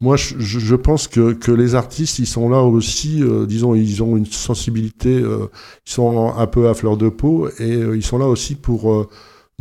[0.00, 4.02] moi, je, je, pense que, que les artistes, ils sont là aussi, euh, disons, ils
[4.02, 5.48] ont une sensibilité, euh,
[5.86, 9.08] ils sont un peu à fleur de peau et ils sont là aussi pour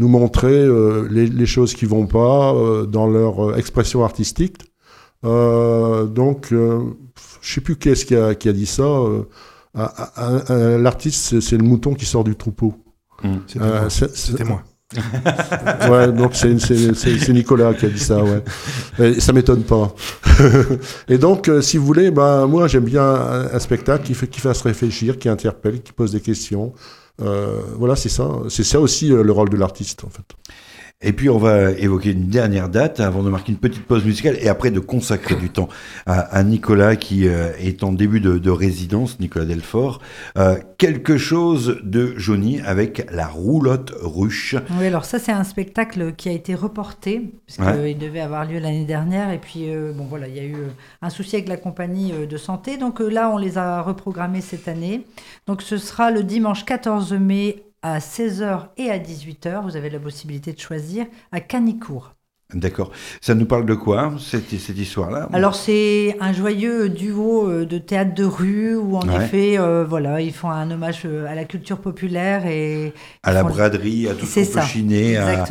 [0.01, 0.67] nous montrer
[1.09, 2.53] les, les, choses qui vont pas
[2.87, 4.57] dans leur expression artistique.
[5.23, 8.87] donc, je sais plus qui est-ce qui a, qui a dit ça.
[9.75, 12.73] L'artiste, c'est le mouton qui sort du troupeau.
[13.23, 13.89] Mmh.
[13.89, 14.63] C'était moi.
[15.89, 18.43] ouais, donc c'est Nicolas qui a dit ça, ouais.
[18.99, 19.93] Et ça m'étonne pas.
[21.07, 24.41] et donc, euh, si vous voulez, bah, moi j'aime bien un, spectacle qui, fait, qui
[24.41, 26.73] fasse réfléchir, qui interpelle, qui pose des questions.
[27.21, 28.29] Euh, voilà, c'est ça.
[28.49, 30.25] C'est ça aussi euh, le rôle de l'artiste, en fait.
[31.03, 34.37] Et puis on va évoquer une dernière date avant de marquer une petite pause musicale
[34.39, 35.67] et après de consacrer du temps
[36.05, 39.99] à, Nicolas qui euh, est en début de, résidence, Nicolas Delfort.
[40.37, 44.55] Euh, quelque chose de Johnny avec la roulotte ruche.
[44.77, 48.85] Oui, alors ça c'est un spectacle qui a été reporté puisqu'il devait avoir lieu l'année
[48.85, 50.57] dernière et puis euh, bon voilà il y a eu
[51.01, 55.07] un souci avec la compagnie de santé donc là on les a reprogrammés cette année.
[55.47, 59.63] Donc ce sera le dimanche 14 mai à 16h et à 18h.
[59.63, 62.15] Vous avez la possibilité de choisir à Canicourt.
[62.53, 62.91] D'accord.
[63.21, 65.29] Ça nous parle de quoi, cette, cette histoire-là?
[65.31, 70.21] Alors, c'est un joyeux duo euh, de théâtre de rue où, en effet, euh, voilà,
[70.21, 72.93] ils font un hommage euh, à la culture populaire et.
[73.23, 75.45] À la braderie, à tout ce qu'on peut chiner, à,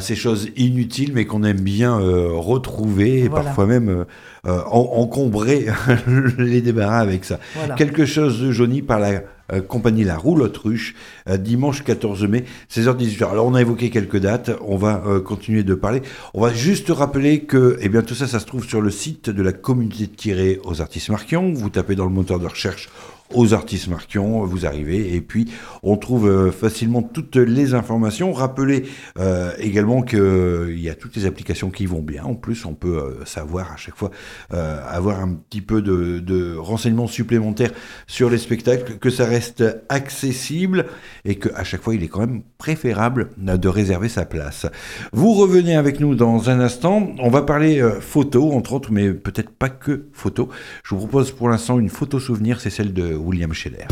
[0.00, 4.04] ces choses inutiles, mais qu'on aime bien retrouver et parfois même
[4.44, 5.66] encombrer
[6.38, 7.38] les débarras avec ça.
[7.76, 10.94] Quelque chose de jauni par la euh, compagnie La Roulotte Ruche,
[11.26, 13.30] euh, dimanche 14 mai, 16h-18h.
[13.30, 16.02] Alors on a évoqué quelques dates, on va euh, continuer de parler.
[16.34, 19.30] On va juste rappeler que eh bien, tout ça, ça se trouve sur le site
[19.30, 21.54] de la communauté de tirés aux artistes Marquion.
[21.54, 22.90] Vous tapez dans le moteur de recherche
[23.34, 25.50] aux artistes Marquion, vous arrivez et puis
[25.82, 28.32] on trouve euh, facilement toutes les informations.
[28.32, 28.84] Rappelez
[29.18, 32.24] euh, également qu'il euh, y a toutes les applications qui vont bien.
[32.24, 34.10] En plus, on peut savoir à chaque fois,
[34.50, 37.72] avoir un petit peu de, de, renseignements supplémentaires
[38.06, 40.86] sur les spectacles, que ça reste accessible
[41.24, 44.66] et qu'à chaque fois, il est quand même préférable de réserver sa place.
[45.12, 47.10] Vous revenez avec nous dans un instant.
[47.18, 50.48] On va parler photo, entre autres, mais peut-être pas que photo.
[50.82, 53.86] Je vous propose pour l'instant une photo souvenir, c'est celle de William Scheller.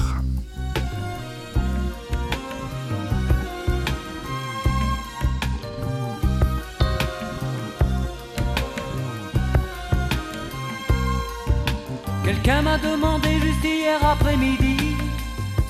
[12.24, 14.96] Quelqu'un m'a demandé juste hier après-midi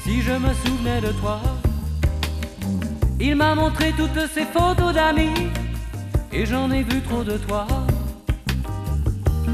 [0.02, 1.40] si je me souvenais de toi.
[3.20, 5.50] Il m'a montré toutes ses photos d'amis
[6.32, 7.66] et j'en ai vu trop de toi.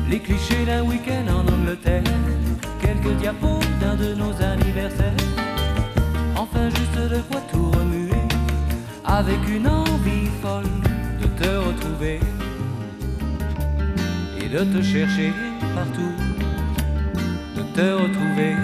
[0.09, 2.05] Les clichés d'un week-end en Angleterre
[2.81, 3.62] quelques diapos
[3.97, 5.13] de nos anniversaires.
[6.37, 8.23] Enfin, juste de quoi tout remuer,
[9.05, 10.73] avec une envie folle
[11.21, 12.21] de te retrouver
[14.41, 15.33] et de te chercher
[15.75, 16.15] partout,
[17.57, 18.57] de te retrouver.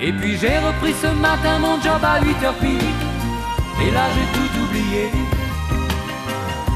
[0.00, 2.90] Et puis j'ai repris ce matin mon job à 8h pile,
[3.84, 5.10] et là j'ai tout oublié.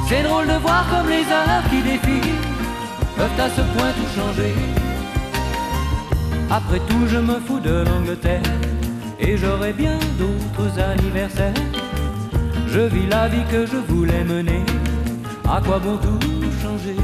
[0.09, 2.35] C'est drôle de voir comme les heures qui défilent
[3.16, 4.55] peuvent à ce point tout changer.
[6.50, 8.42] Après tout, je me fous de l'Angleterre
[9.18, 11.54] et j'aurai bien d'autres anniversaires.
[12.68, 14.62] Je vis la vie que je voulais mener.
[15.48, 16.18] À quoi bon tout
[16.62, 16.96] changer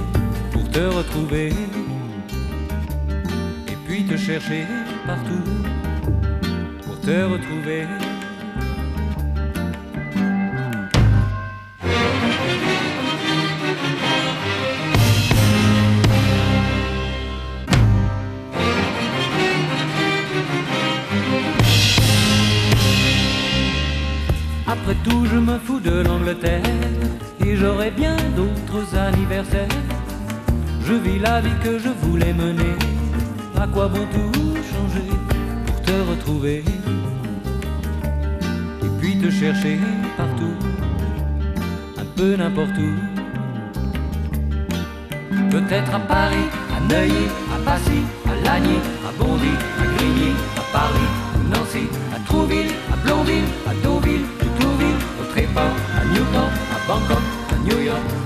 [0.53, 1.53] pour te retrouver?
[3.69, 4.67] Et puis te chercher
[5.07, 5.45] partout
[6.85, 7.87] pour te retrouver.
[25.05, 26.63] Tout, je me fous de l'Angleterre
[27.45, 29.69] et j'aurai bien d'autres anniversaires.
[30.85, 32.75] Je vis la vie que je voulais mener.
[33.57, 35.09] À quoi bon tout changer
[35.67, 36.65] pour te retrouver?
[38.83, 39.79] Et puis te chercher
[40.17, 40.57] partout,
[41.99, 42.93] un peu n'importe où.
[45.51, 50.30] Peut-être à Paris, à Neuilly, à Passy, à Lagny, à Bondy, à Grigny,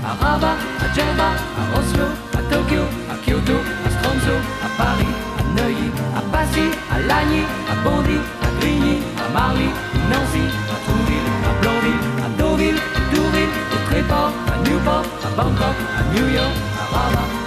[0.05, 5.43] à Rabat, à Djerba, à Oslo, à Tokyo, à Kyoto, à Stromso, à Paris, à
[5.55, 11.29] Neuilly, à Passy, à Lagny, à Bondy, à Grigny, à Marly, à Nancy, à Trouville,
[11.49, 16.55] à Blonville, à Deauville, à Tourville, au Tréport, à Newport, à Bangkok, à New York,
[16.81, 17.44] à Rabat,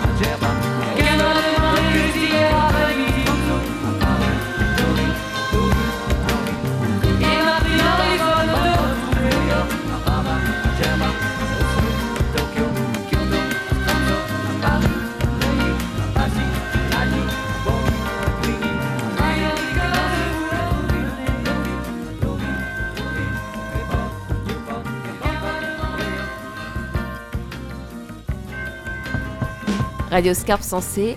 [30.18, 30.64] Radio Scarpe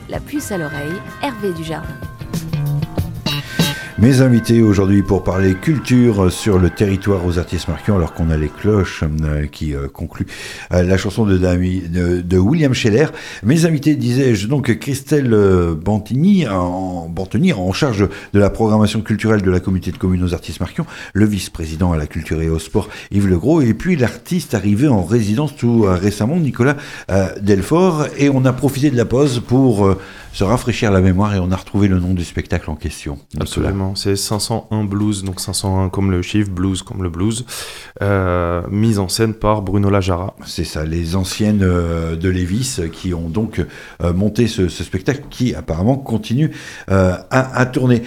[0.10, 2.11] la puce à l'oreille, Hervé Dujardin.
[4.02, 8.36] Mes invités aujourd'hui pour parler culture sur le territoire aux artistes marquants, alors qu'on a
[8.36, 10.26] les cloches euh, qui euh, concluent
[10.74, 13.06] euh, la chanson de, William Scheller.
[13.44, 15.38] Mes invités, disais-je, donc Christelle
[15.80, 20.62] Bantini, en, en charge de la programmation culturelle de la communauté de communes aux artistes
[20.62, 24.88] marquants, le vice-président à la culture et au sport, Yves Legros, et puis l'artiste arrivé
[24.88, 26.76] en résidence tout récemment, Nicolas
[27.40, 28.08] Delfort.
[28.18, 29.96] Et on a profité de la pause pour
[30.34, 33.20] se rafraîchir la mémoire et on a retrouvé le nom du spectacle en question.
[33.36, 33.91] Nicolas.
[33.92, 37.46] Absolument, c'est 501 blues, donc 501 comme le chiffre, blues comme le blues,
[38.02, 40.36] euh, mise en scène par Bruno Lajara.
[40.46, 43.60] C'est ça, les anciennes euh, de Lévis qui ont donc
[44.02, 46.52] euh, monté ce, spectacle qui apparemment continue
[46.88, 48.02] à, tourner.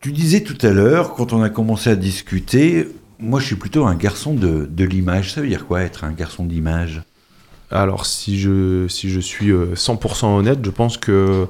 [0.00, 2.88] Tu disais tout à l'heure, quand on a commencé à discuter,
[3.18, 5.32] moi je suis plutôt un garçon de, de l'image.
[5.32, 7.02] Ça veut dire quoi être un garçon d'image?
[7.70, 11.46] Alors si je, si je suis euh, 100% honnête, je pense que,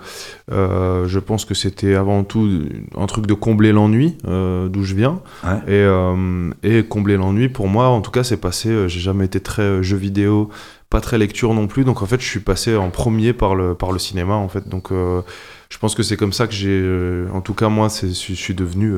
[0.52, 2.62] euh, je pense que c'était avant tout
[2.96, 5.20] un truc de combler l'ennui euh, d'où je viens.
[5.44, 5.58] Ouais.
[5.66, 8.68] Et, euh, et combler l'ennui, pour moi, en tout cas, c'est passé.
[8.70, 10.48] euh, J'ai jamais été très euh, jeu vidéo,
[10.88, 11.84] pas très lecture non plus.
[11.84, 14.66] Donc en fait, je suis passé en premier par le, par le cinéma, en fait.
[14.68, 15.20] Donc euh,
[15.68, 16.70] je pense que c'est comme ça que j'ai.
[16.70, 18.96] euh, en tout cas, moi, je suis devenu euh,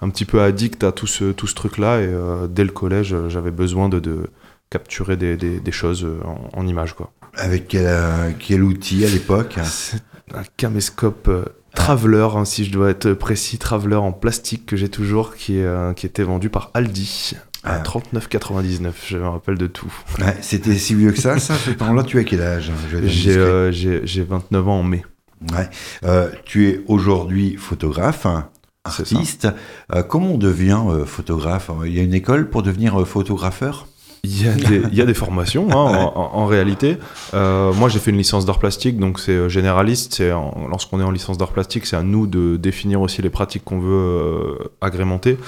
[0.00, 2.00] un petit peu addict à tout ce, tout ce truc-là.
[2.00, 4.30] Et euh, dès le collège, euh, j'avais besoin de, de
[4.72, 7.12] capturer des, des, des choses euh, en, en images, quoi.
[7.36, 10.02] Avec quel, euh, quel outil à l'époque C'est
[10.34, 14.88] un caméscope euh, Traveler, hein, si je dois être précis, Traveler en plastique que j'ai
[14.90, 17.80] toujours, qui, euh, était vendu par Aldi à Ah.
[17.82, 18.92] 39,99.
[19.06, 19.92] Je me rappelle de tout.
[20.18, 23.36] Ouais, C'était si vieux que ça, ça, ce temps-là, tu as quel âge être J'ai
[23.36, 25.04] euh, j'ai- j'ai 29 ans en mai.
[25.52, 25.68] Ouais.
[26.04, 28.48] Euh, tu es aujourd'hui photographe, hein,
[28.84, 29.48] artiste.
[30.08, 31.70] Comment on devient photographe?
[31.86, 33.86] Il y a une école pour devenir photographeur?
[34.24, 36.96] Il y a des, il y a des formations hein, en, en- en réalité.
[37.34, 40.14] Euh, moi j'ai fait une licence d'art plastique, donc c'est euh, généraliste.
[40.14, 43.30] C'est en- Lorsqu'on est en licence d'art plastique, c'est à nous de définir aussi les
[43.30, 45.38] pratiques qu'on veut euh, agrémenter.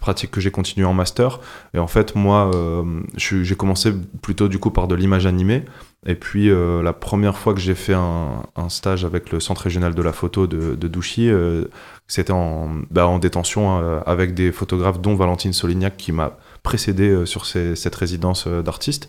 [0.00, 1.40] Pratiques que j'ai continué en master.
[1.72, 2.82] Et en fait, moi, euh,
[3.16, 5.64] j'ai commencé plutôt du coup par de l'image animée.
[6.04, 9.62] Et puis euh, la première fois que j'ai fait un, un stage avec le Centre
[9.62, 11.64] régional de la photo de, de Douchy, euh,
[12.08, 17.08] c'était en, bah, en détention euh, avec des photographes, dont Valentine Solignac qui m'a précédé
[17.10, 19.08] euh, sur ces- cette résidence euh, d'artiste.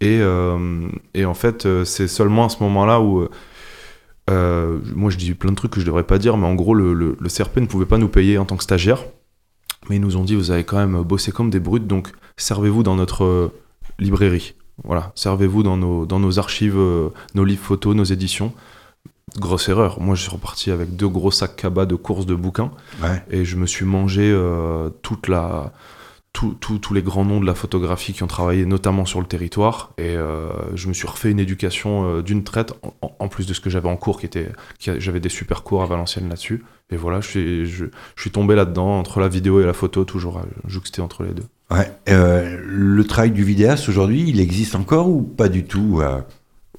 [0.00, 3.26] Et, euh, et en fait, c'est seulement à ce moment-là où.
[4.28, 6.94] moi, je dis plein de trucs que je devrais pas dire, mais en gros, le,
[6.94, 9.02] le- le CRP ne pouvait pas nous payer en tant que stagiaire.
[9.88, 12.82] Mais ils nous ont dit vous avez quand même bossé comme des brutes, donc servez-vous
[12.82, 13.50] dans notre
[13.98, 14.54] librairie.
[14.84, 16.78] Voilà, servez-vous dans nos, dans nos archives,
[17.34, 18.52] nos livres photos, nos éditions.
[19.38, 20.00] Grosse erreur.
[20.00, 22.70] Moi, je suis reparti avec deux gros sacs cabas de courses de bouquins
[23.02, 23.22] Ouais.
[23.30, 25.72] et je me suis mangé euh, toute la
[26.32, 29.92] tous les grands noms de la photographie qui ont travaillé notamment sur le territoire.
[29.98, 30.14] Et
[30.74, 33.96] je me suis refait une éducation d'une traite, en, plus de ce que j'avais en
[33.96, 36.64] cours, qui était, j'avais des super cours à Valenciennes là-dessus.
[36.90, 41.24] Et voilà, je suis, tombé là-dedans, entre la vidéo et la photo, toujours jouxté entre
[41.24, 41.44] les deux.
[41.70, 46.00] Ouais, le travail du vidéaste aujourd'hui, il existe encore ou pas du tout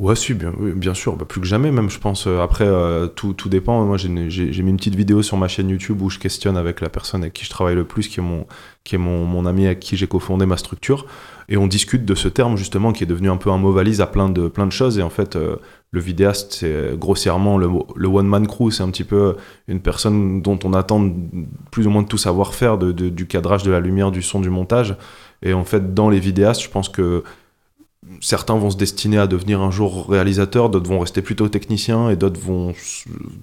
[0.02, 2.26] Ouais, si, bien, sûr, bah, plus que jamais, même, je pense.
[2.26, 3.86] Euh, après, euh, tout, tout, dépend.
[3.86, 6.90] Moi, j'ai mis une petite vidéo sur ma chaîne YouTube où je questionne avec la
[6.90, 8.48] personne avec qui je travaille le plus, qui est mon,
[8.84, 11.06] qui est mon, mon ami avec qui j'ai cofondé ma structure.
[11.50, 14.02] Et on discute de ce terme, justement, qui est devenu un peu un mot valise
[14.02, 14.98] à plein de, plein de choses.
[14.98, 15.58] Et en fait, euh,
[15.92, 18.72] le vidéaste, c'est grossièrement le, le one-man crew.
[18.72, 19.36] C'est un petit peu
[19.68, 21.12] une personne dont on attend
[21.70, 24.96] plus ou moins de tout savoir-faire, du cadrage, de la lumière, du son, du montage.
[25.44, 27.24] Et en fait, dans les vidéastes, je pense que
[28.20, 32.16] certains vont se destiner à devenir un jour réalisateurs, d'autres vont rester plutôt techniciens et
[32.16, 32.74] d'autres vont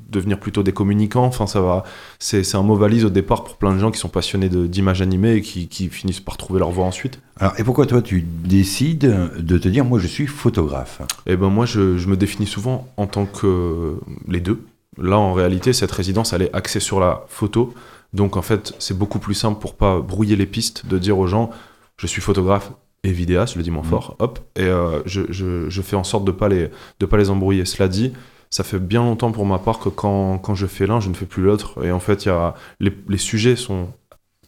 [0.09, 1.25] devenir plutôt des communicants.
[1.25, 1.85] Enfin, ça va.
[2.18, 5.35] C'est un mot valise au départ pour plein de gens qui sont passionnés d'images animées
[5.35, 7.21] et qui, finissent par trouver leur voie ensuite.
[7.38, 11.03] Alors, et pourquoi toi tu décides de te dire moi je suis photographe?
[11.27, 14.64] Eh ben moi je, me définis souvent en tant que les deux.
[14.97, 17.75] Là en réalité cette résidence elle est axée sur la photo.
[18.12, 21.29] Donc en fait c'est beaucoup plus simple pour pas brouiller les pistes de dire aux
[21.29, 21.51] gens
[21.97, 22.73] je suis photographe
[23.05, 23.87] et vidéaste, je le dis moins mm.
[23.87, 27.17] fort, hop, et euh, je, je, je, fais en sorte de pas les de pas
[27.17, 27.65] les embrouiller.
[27.65, 28.13] Cela dit,
[28.51, 31.15] ça fait bien longtemps pour ma part que quand, quand je fais l'un, je ne
[31.15, 31.85] fais plus l'autre.
[31.85, 33.89] Et en fait, y a, les, les sujets sont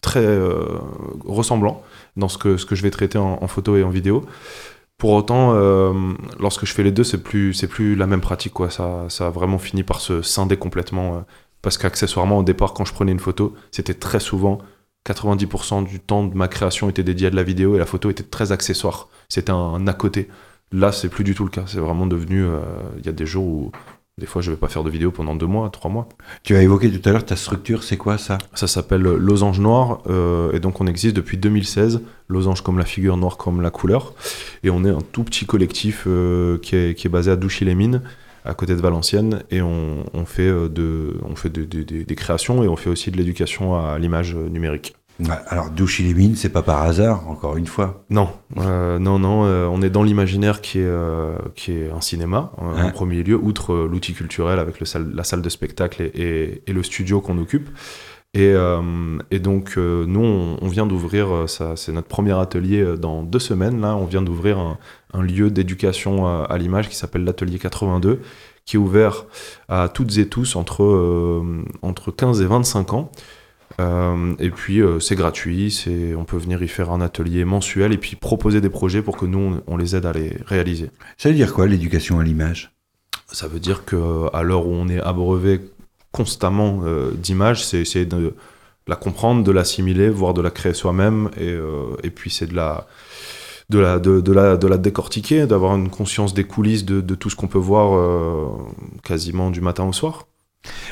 [0.00, 0.64] très euh,
[1.24, 1.82] ressemblants
[2.16, 4.24] dans ce que, ce que je vais traiter en, photo et en vidéo.
[4.96, 5.92] Pour autant, euh,
[6.38, 8.52] lorsque je fais les deux, c'est plus, c'est plus la même pratique.
[8.52, 8.70] Quoi.
[8.70, 11.24] Ça, ça a vraiment fini par se scinder complètement.
[11.62, 14.58] parce qu'accessoirement, au départ, quand je prenais une photo, c'était très souvent
[15.06, 18.10] 90% du temps de ma création était dédié à de la vidéo et la photo
[18.10, 19.08] était très accessoire.
[19.28, 20.28] C'était un, à côté.
[20.72, 21.64] Là, c'est plus du tout le cas.
[21.66, 22.44] C'est vraiment devenu.
[22.44, 22.60] Euh,
[22.98, 23.72] il y a des jours où
[24.20, 26.06] des fois, je vais pas faire de vidéo pendant deux mois, trois mois.
[26.42, 28.36] Tu as évoqué tout à l'heure ta structure, c'est quoi ça?
[28.52, 32.02] Ça s'appelle Losange Noir, euh, et donc on existe depuis 2016.
[32.28, 34.12] Losange comme la figure, noire comme la couleur.
[34.62, 38.02] Et on est un tout petit collectif euh, qui, est, qui, est, basé à Douchy-les-Mines,
[38.44, 42.76] à côté de Valenciennes, et on, on fait, de, on fait des créations et on
[42.76, 44.94] fait aussi de l'éducation à l'image numérique.
[45.48, 48.04] Alors, Douchy les mines, c'est pas par hasard, encore une fois.
[48.10, 49.44] Non, euh, non, non.
[49.44, 53.36] Euh, on est dans l'imaginaire qui est euh, qui est un cinéma en premier lieu,
[53.36, 57.38] outre l'outil culturel avec le salle, la salle de spectacle et, et, le studio qu'on
[57.38, 57.68] occupe.
[58.32, 58.54] Et,
[59.32, 63.80] et donc nous, on, vient d'ouvrir, c'est notre premier atelier dans deux semaines.
[63.80, 64.78] Là, on vient d'ouvrir un,
[65.12, 68.20] un, lieu d'éducation à, à l'image qui s'appelle l'atelier 82,
[68.64, 69.26] qui est ouvert
[69.68, 71.42] à toutes et tous entre
[71.82, 73.10] entre 15 et 25 ans.
[73.80, 77.92] Euh, et puis euh, c'est gratuit, c'est, on peut venir y faire un atelier mensuel
[77.92, 80.90] et puis proposer des projets pour que nous on, les aide à les réaliser.
[81.16, 82.72] Ça veut dire quoi l'éducation à l'image?
[83.32, 85.60] Ça veut dire que à l'heure où on est abreuvé
[86.12, 88.34] constamment euh, d'images, c'est essayer de
[88.88, 91.56] la comprendre, de l'assimiler, voire de la créer soi-même, et,
[92.02, 92.88] et puis c'est de la
[93.70, 97.14] de la, de, de, la, de la décortiquer, d'avoir une conscience des coulisses de, de
[97.14, 98.58] tout ce qu'on peut voir
[99.02, 100.26] quasiment du matin au soir.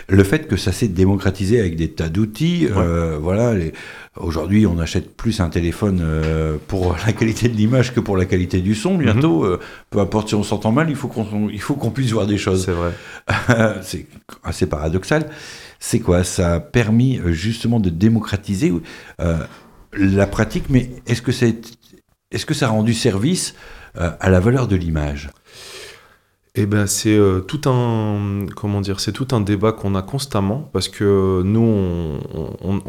[0.08, 3.54] Le fait que ça s'est démocratisé avec des tas d'outils, euh, voilà.
[4.16, 8.24] Aujourd'hui, on achète plus un téléphone euh, pour la qualité de l'image que pour la
[8.24, 8.96] qualité du son.
[8.96, 9.52] Bientôt, mhm.
[9.52, 9.56] euh,
[9.90, 12.38] peu importe si on s'entend mal, il faut qu'on il faut qu'on puisse voir des
[12.38, 12.64] choses.
[12.64, 12.92] C'est vrai.
[13.82, 14.06] c'est
[14.42, 15.28] assez paradoxal.
[15.78, 16.24] C'est quoi?
[16.24, 18.72] Ça a permis justement de démocratiser
[19.92, 21.60] la pratique, mais est-ce que c'est
[22.30, 23.54] est-ce que ça a rendu service
[23.94, 25.30] à la valeur de l'image?
[26.60, 30.68] Eh ben c'est euh, tout un comment dire c'est tout un débat qu'on a constamment
[30.72, 32.18] parce que nous on,
[32.60, 32.82] on,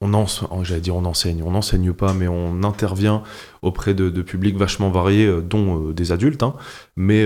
[0.00, 0.12] on,
[0.50, 1.44] oh, j'allais dire on enseigne.
[1.44, 3.22] On n'enseigne pas mais on intervient
[3.62, 6.54] auprès de, publics vachement variés euh, dont euh, des adultes hein.
[6.96, 7.24] mais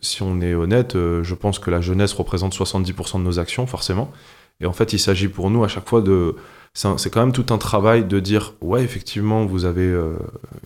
[0.00, 4.12] si on est honnête je pense que la jeunesse représente 70% de nos actions forcément
[4.60, 6.36] et en fait il s'agit pour nous à chaque fois de
[6.72, 9.92] c'est quand même tout un travail de dire ouais effectivement vous avez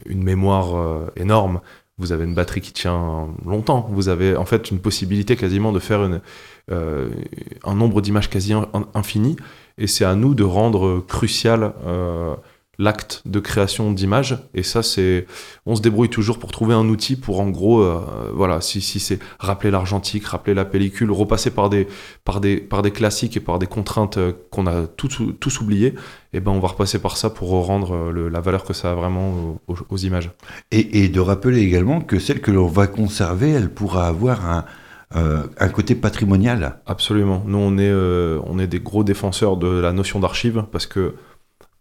[0.07, 1.61] une mémoire énorme
[1.99, 5.79] vous avez une batterie qui tient longtemps, vous avez en fait une possibilité quasiment de
[5.79, 6.09] faire
[6.71, 7.09] euh,
[7.63, 8.53] un nombre d'images quasi
[8.95, 9.37] infini,
[9.79, 12.35] et c'est à nous de rendre crucial euh,
[12.79, 14.39] l'acte de création d'images.
[14.55, 15.27] Et ça, c'est,
[15.67, 18.01] on se débrouille toujours pour trouver un outil pour, en gros, euh,
[18.33, 21.87] voilà, si, si c'est rappeler l'argentique, rappeler la pellicule, repasser par des,
[22.25, 25.95] par des, par des classiques et par des contraintes euh, qu'on a tous, tous oubliées,
[26.33, 28.91] et eh ben on va repasser par ça pour rendre euh, la valeur que ça
[28.91, 30.31] a vraiment aux, images.
[30.71, 34.65] Et, et, de rappeler également que celle que l'on va conserver, elle pourra avoir un,
[35.13, 36.81] un côté patrimonial.
[36.87, 37.45] Absolument.
[37.47, 41.15] Nous, on est, on est des gros défenseurs de la notion d'archive parce que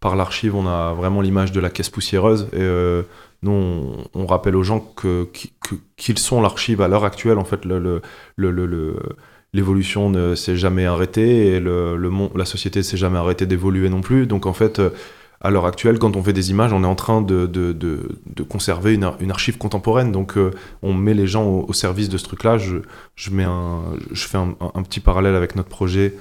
[0.04, 2.50] par l'archive, on a vraiment l'image de la caisse poussiéreuse.
[2.52, 3.04] Et euh,
[3.42, 4.86] nous, on, rappelle aux gens
[5.96, 7.38] qu'ils sont l'archive à l'heure actuelle.
[7.38, 7.62] En fait,
[9.54, 14.28] l'évolution ne s'est jamais arrêtée et la société s'est jamais arrêtée d'évoluer non plus.
[14.28, 14.82] Donc en fait,
[15.40, 17.48] à l'heure actuelle, quand on fait des images, on est en train de,
[18.50, 20.12] conserver une, archive contemporaine.
[20.12, 20.52] Donc, euh,
[20.82, 22.58] on met les gens au, service de ce truc-là.
[22.58, 22.80] Je,
[23.16, 26.14] fais un, un, petit parallèle avec notre projet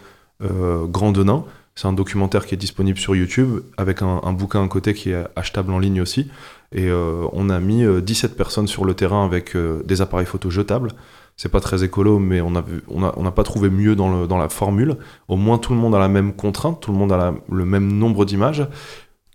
[0.42, 1.44] euh, Grand Denain.
[1.74, 5.24] C'est un documentaire qui est disponible sur YouTube avec un, bouquin à côté qui est
[5.36, 6.30] achetable en ligne aussi.
[6.72, 10.90] Et euh, on a mis 17 personnes sur le terrain avec des appareils photo jetables.
[11.38, 14.36] C'est pas très écolo, mais on n'a on on pas trouvé mieux dans, le, dans,
[14.36, 14.98] la formule.
[15.28, 17.90] Au moins, tout le monde a la même contrainte, tout le monde a le même
[17.90, 18.68] nombre d'images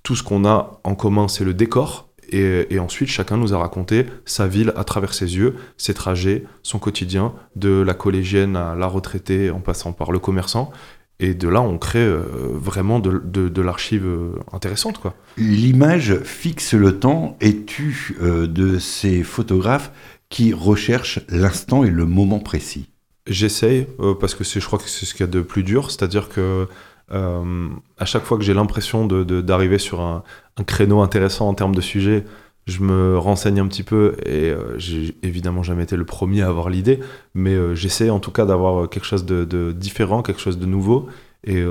[0.07, 2.07] tout ce qu'on a en commun, c'est le décor.
[2.29, 6.79] Et, ensuite, chacun nous a raconté sa ville à travers ses yeux, ses trajets, son
[6.79, 10.71] quotidien, de la collégienne à la retraitée, en passant par le commerçant.
[11.19, 12.21] Et de là, on crée euh,
[12.53, 14.99] vraiment de, de, l'archive euh, intéressante.
[14.99, 15.15] quoi.
[15.37, 17.37] L'image fixe le temps.
[17.41, 19.91] Es-tu euh, de ces photographes
[20.29, 22.89] qui recherchent l'instant et le moment précis
[23.25, 23.87] J'essaye,
[24.21, 25.91] parce que je crois que c'est ce qu'il y a de plus dur.
[25.91, 26.67] C'est-à-dire que
[27.11, 30.23] euh, à chaque fois que j'ai l'impression d'arriver de, sur un,
[30.65, 32.25] créneau intéressant en termes de sujet,
[32.67, 36.47] je me renseigne un petit peu et euh, j'ai évidemment jamais été le premier à
[36.47, 36.99] avoir l'idée,
[37.33, 41.07] mais euh, j'essaie en tout cas d'avoir quelque chose de, différent, quelque chose de nouveau
[41.43, 41.63] et,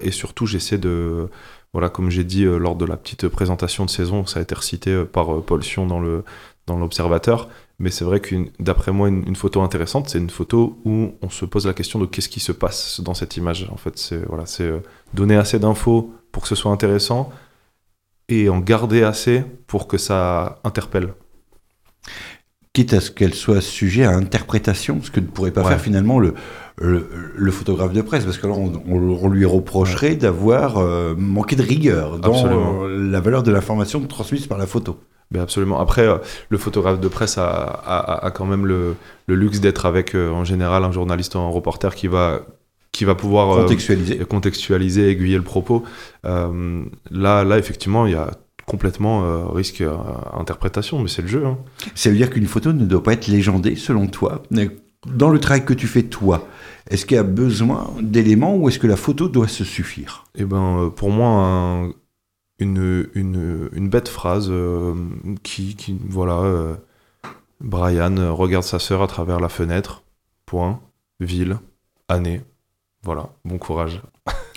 [0.00, 1.28] et surtout j'essaie de,
[1.72, 5.04] voilà, comme j'ai dit lors de la petite présentation de saison, ça a été recité
[5.04, 7.48] par Paul Sion dans l'observateur,
[7.80, 11.46] mais c'est vrai que d'après moi, une, photo intéressante, c'est une photo où on se
[11.46, 13.68] pose la question de qu'est-ce qui se passe dans cette image.
[13.72, 14.80] En fait, c'est voilà, c'est euh,
[15.14, 17.32] donner assez d'infos pour que ce soit intéressant
[18.30, 21.14] et en garder assez pour que ça interpelle.
[22.72, 26.20] Quitte à ce qu'elle soit sujet à interprétation, ce que ne pourrait pas faire finalement
[26.20, 26.34] le,
[26.78, 32.18] le, photographe de presse, parce que alors on, lui reprocherait d'avoir euh, manqué de rigueur
[32.18, 35.00] dans la valeur de l'information transmise par la photo.
[35.30, 35.78] Ben absolument.
[35.78, 36.18] Après, euh,
[36.48, 40.44] le photographe de presse a, a, quand même le, le luxe d'être avec, euh, en
[40.44, 42.40] général, un journaliste ou un reporter qui va,
[43.00, 44.18] qui va pouvoir euh, contextualiser.
[44.18, 45.84] contextualiser, aiguiller le propos.
[46.22, 48.30] là, là, effectivement, il y a
[48.66, 51.44] complètement risque à interprétation, mais c'est le jeu.
[51.44, 51.58] Hein.
[51.94, 54.42] Ça veut dire qu'une photo ne doit pas être légendée, selon toi
[55.06, 56.46] dans le travail que tu fais toi,
[56.90, 60.24] est-ce qu'il y a besoin d'éléments ou est-ce que la photo doit se suffire?
[60.34, 61.92] Eh ben, pour moi, un,
[62.58, 64.94] une, une, une bête phrase euh,
[65.42, 66.74] qui, qui, voilà, euh,
[67.60, 70.02] Brian regarde sa sœur à travers la fenêtre,
[70.44, 70.80] point,
[71.20, 71.58] ville,
[72.08, 72.42] année,
[73.02, 74.02] voilà, bon courage.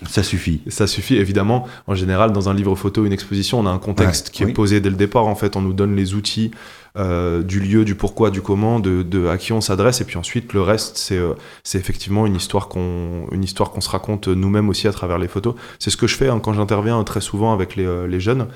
[0.09, 0.61] Ça suffit.
[0.67, 1.65] Ça suffit, évidemment.
[1.87, 4.81] En général, dans un livre photo, une exposition, on a un contexte qui est posé
[4.81, 5.27] dès le départ.
[5.27, 6.51] En fait, on nous donne les outils
[6.97, 10.01] euh, du lieu, du pourquoi, du comment, de, de à qui on s'adresse.
[10.01, 11.33] Et puis ensuite, le reste, c'est euh,
[11.73, 15.55] effectivement une histoire qu'on se raconte nous-mêmes aussi à travers les photos.
[15.79, 18.47] C'est ce que je fais hein, quand j'interviens très souvent avec les, euh, les jeunes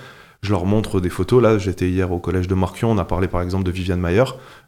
[0.43, 1.41] je leur montre des photos.
[1.41, 4.23] Là, j'étais hier au collège de Marquion, on a parlé par exemple de Viviane Mayer,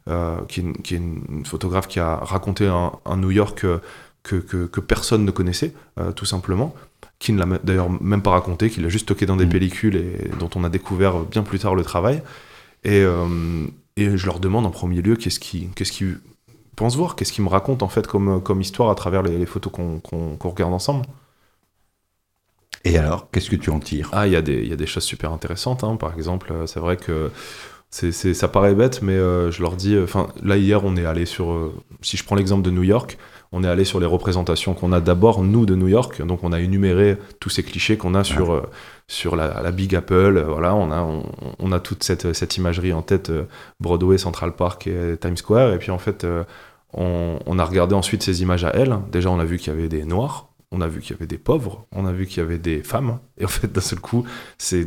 [0.08, 3.64] euh, qui, est qui, est une photographe qui a raconté un, un New York
[4.22, 6.74] que, personne ne connaissait, euh, tout simplement,
[7.18, 9.50] qui ne l'a d'ailleurs même pas raconté, qui l'a juste stocké dans des mm.
[9.50, 12.22] pellicules et dont on a découvert bien plus tard le travail.
[12.84, 13.66] Et, euh,
[13.96, 16.18] et je leur demande en premier lieu qu'est-ce qu'ils qu
[16.76, 19.72] pensent voir, qu'est-ce qu'ils me racontent en fait comme, comme histoire à travers les, photos
[19.72, 21.04] qu'on regarde ensemble.
[22.84, 24.08] Et alors, qu'est-ce que tu en tires?
[24.12, 25.84] Ah, il y, y, a des choses super intéressantes.
[25.84, 25.96] Hein.
[25.96, 27.30] Par exemple, c'est vrai que
[27.90, 29.98] ça paraît bête, mais euh, je leur dis.
[29.98, 31.72] Enfin, là hier, on est allé sur.
[32.00, 33.18] si je prends l'exemple de New York,
[33.52, 36.22] on est allé sur les représentations qu'on a d'abord, nous, de New York.
[36.22, 38.62] Donc, on a énuméré tous ces clichés qu'on a sur, euh,
[39.08, 40.36] sur la, Big Apple.
[40.36, 41.04] Euh, voilà, on a,
[41.58, 43.44] on, a toute cette, cette, imagerie en tête, euh,
[43.80, 45.72] Broadway, Central Park et Times Square.
[45.72, 46.24] Et puis, en fait,
[46.92, 48.98] on, on, a regardé ensuite ces images à elle.
[49.10, 51.26] Déjà, on a vu qu'il y avait des noirs, on a vu qu'il y avait
[51.26, 53.18] des pauvres, on a vu qu'il y avait des femmes.
[53.38, 54.24] Et en fait, d'un seul coup,
[54.56, 54.86] c'est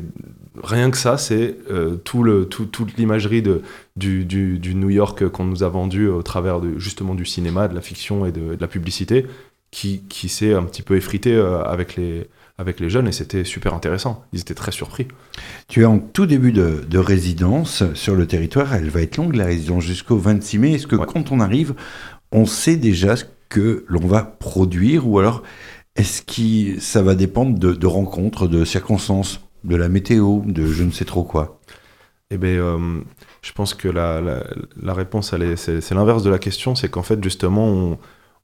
[0.61, 3.61] rien que ça, c'est euh, tout le, tout, toute l'imagerie de,
[3.97, 7.67] du, du, du, New York qu'on nous a vendu au travers de, justement du cinéma,
[7.67, 9.25] de la fiction et de, la publicité,
[9.71, 12.27] qui, qui s'est un petit peu effrité euh, avec, les,
[12.57, 14.23] avec les jeunes et c'était super intéressant.
[14.31, 15.07] Ils étaient très surpris.
[15.67, 18.73] Tu es en tout début de, de, résidence sur le territoire.
[18.73, 20.73] Elle va être longue, la résidence, jusqu'au 26 mai.
[20.75, 21.73] Est-ce que quand on arrive,
[22.31, 25.43] on sait déjà ce que l'on va produire ou alors
[25.95, 30.91] est-ce que ça va dépendre de, rencontres, de circonstances, de la météo, de je ne
[30.91, 31.59] sais trop quoi?
[32.31, 33.01] Eh bien, euh,
[33.43, 36.73] je pense que la, réponse, c'est l'inverse de la question.
[36.73, 37.97] C'est qu'en fait, justement,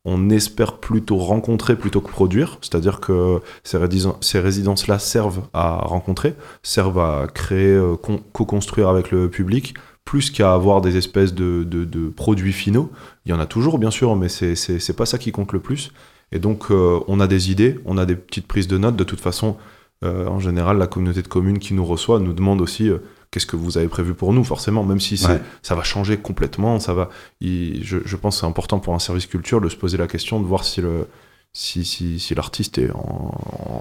[0.05, 2.59] on, espère plutôt rencontrer plutôt que produire.
[2.61, 3.79] C'est-à-dire que ces,
[4.21, 9.73] ces résidences-là servent à rencontrer, servent à créer, euh, co-construire avec le public,
[10.05, 12.91] plus qu'à avoir des espèces de, de, de, produits finaux.
[13.25, 15.91] Il y en a toujours, bien sûr, mais c'est pas ça qui compte le plus.
[16.31, 18.95] Et donc, euh, on a des idées, on a des petites prises de notes.
[18.95, 19.57] De toute façon,
[20.03, 22.99] euh, en général, la communauté de communes qui nous reçoit nous demande aussi euh,
[23.31, 25.39] qu'est-ce que vous avez prévu pour nous, forcément, même si Ouais.
[25.61, 27.09] ça va changer complètement, ça va.
[27.41, 30.07] il- je, je pense que c'est important pour un service culture de se poser la
[30.07, 31.07] question de voir si le
[31.51, 33.33] si, si, si l'artiste est en,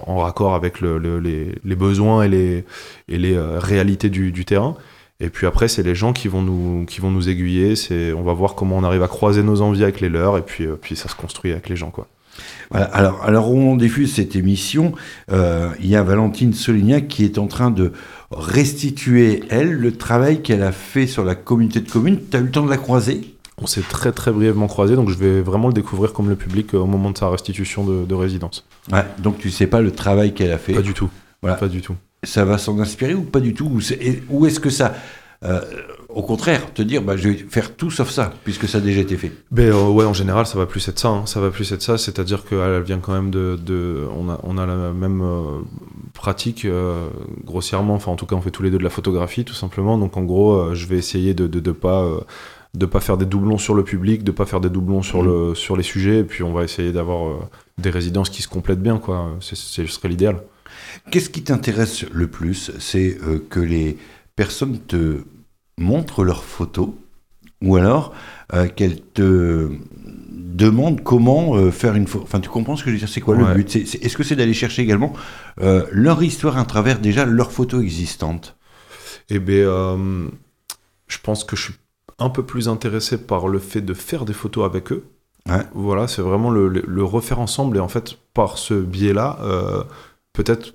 [0.07, 2.65] en, en raccord avec le, le- les, les besoins et les,
[3.09, 4.75] et les réalités du, du terrain.
[5.21, 7.77] Et puis après, c'est les gens qui vont nous, qui vont nous aiguiller.
[7.77, 10.43] C'est, on va voir comment on arrive à croiser nos envies avec les leurs, et
[10.43, 12.07] puis, puis ça se construit avec les gens, quoi.
[12.71, 14.93] Voilà, alors, alors, on diffuse cette émission.
[15.31, 17.93] euh, il y a Valentine Solignac qui est en train de
[18.31, 22.19] restituer, elle, le travail qu'elle a fait sur la communauté de communes.
[22.31, 23.35] Tu as eu le temps de la croiser?
[23.61, 26.75] On s'est très très brièvement croisés, donc je vais vraiment le découvrir comme le public
[26.75, 28.65] euh, au moment de sa restitution de, de résidence.
[28.93, 30.75] Ouais, donc tu sais pas le travail qu'elle a fait?
[30.75, 31.11] Pas du tout.
[31.43, 31.57] Voilà.
[31.57, 31.97] Pas du tout.
[32.23, 33.81] Ça va s'en inspirer ou pas du tout?
[34.29, 34.95] Ou est-ce que ça,
[35.45, 35.61] euh,
[36.09, 39.01] au contraire, te dire, bah, je vais faire tout sauf ça, puisque ça a déjà
[39.01, 41.09] été fait Ben euh, ouais, en général, ça va plus être ça.
[41.09, 41.27] hein.
[41.27, 44.57] Ça va plus être ça, c'est-à-dire qu'elle vient quand même de, de on a on
[44.59, 45.61] a la même euh,
[46.15, 47.09] pratique euh,
[47.45, 47.95] grossièrement.
[47.95, 49.99] Enfin, en tout cas, on fait tous les deux de la photographie, tout simplement.
[49.99, 52.09] Donc, en gros, je vais essayer de de, de pas
[52.75, 55.55] de pas faire des doublons sur le public, de pas faire des doublons sur le
[55.55, 57.37] sur les sujets, et puis on va essayer d'avoir euh,
[57.79, 59.31] des résidences qui se complètent bien, quoi.
[59.41, 60.43] C'est c'est- ce serait l'idéal.
[61.11, 62.71] Qu'est-ce qui t'intéresse le plus?
[62.79, 63.97] C'est euh, que les
[64.37, 65.19] personnes te
[65.79, 66.91] montrent leurs photos
[67.63, 68.13] ou alors
[68.55, 69.71] euh, qu'elles te
[70.01, 72.25] demandent comment euh, faire une photo.
[72.25, 73.77] Enfin, tu comprends ce que je veux dire C'est quoi le but?
[73.77, 75.13] Est-ce que c'est d'aller chercher également
[75.61, 78.57] euh, leur histoire à travers déjà leurs photos existantes?
[79.31, 80.29] Eh ben, euh,
[81.07, 81.75] je pense que je suis
[82.19, 85.05] un peu plus intéressé par le fait de faire des photos avec eux.
[85.49, 85.63] Ouais.
[85.75, 87.77] Voilà, c'est vraiment le, le- le refaire ensemble.
[87.77, 89.39] Et en fait, par ce biais-là,
[90.33, 90.75] peut-être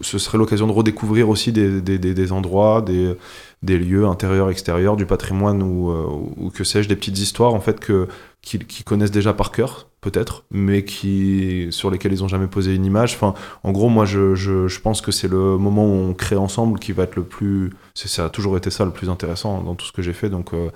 [0.00, 3.14] ce serait l'occasion de redécouvrir aussi des, des- des- des endroits, des,
[3.62, 6.06] des lieux intérieurs, extérieurs, du patrimoine ou, euh,
[6.36, 8.08] ou que sais-je, des petites histoires en fait que
[8.42, 12.86] qu'ils connaissent déjà par cœur, peut-être, mais qui sur lesquelles ils ont jamais posé une
[12.86, 13.12] image.
[13.14, 13.34] Enfin,
[13.64, 16.92] en gros, moi, je, je, pense que c'est le moment où on crée ensemble qui
[16.92, 17.74] va être le plus.
[17.94, 20.30] Ça a toujours été ça le plus intéressant dans tout ce que j'ai fait.
[20.30, 20.70] Donc, euh,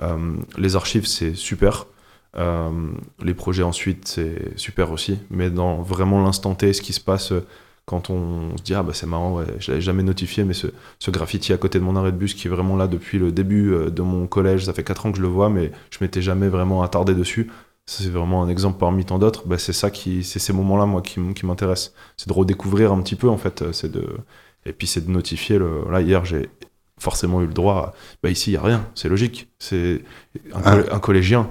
[0.00, 1.86] euh, les archives, c'est super.
[3.22, 5.18] Les projets ensuite, c'est super aussi.
[5.28, 7.34] Mais dans vraiment l'instant T, ce qui se passe
[7.86, 10.68] quand on se dit Ah, bah c'est marrant, ouais, je l'avais jamais notifié, mais ce,
[10.98, 13.32] ce graffiti à côté de mon arrêt de bus qui est vraiment là depuis le
[13.32, 15.98] début euh, de mon collège, ça fait 4 ans que je le vois, mais je
[16.00, 17.50] m'étais jamais vraiment attardé dessus.
[17.86, 19.46] C'est vraiment un exemple parmi tant d'autres.
[19.48, 21.92] Bah, c'est ça qui, c'est ces moments-là, moi, qui, m'intéressent.
[22.16, 23.62] C'est de redécouvrir un petit peu, en fait.
[23.62, 24.06] euh, C'est de,
[24.64, 25.82] et puis c'est de notifier le.
[25.90, 26.48] Là, hier, j'ai
[27.00, 27.74] forcément eu le droit.
[27.74, 28.86] à- Bah, ici, il y a rien.
[28.94, 29.48] C'est logique.
[29.58, 30.02] C'est
[30.54, 30.78] un, Ah.
[30.92, 31.50] un collégien.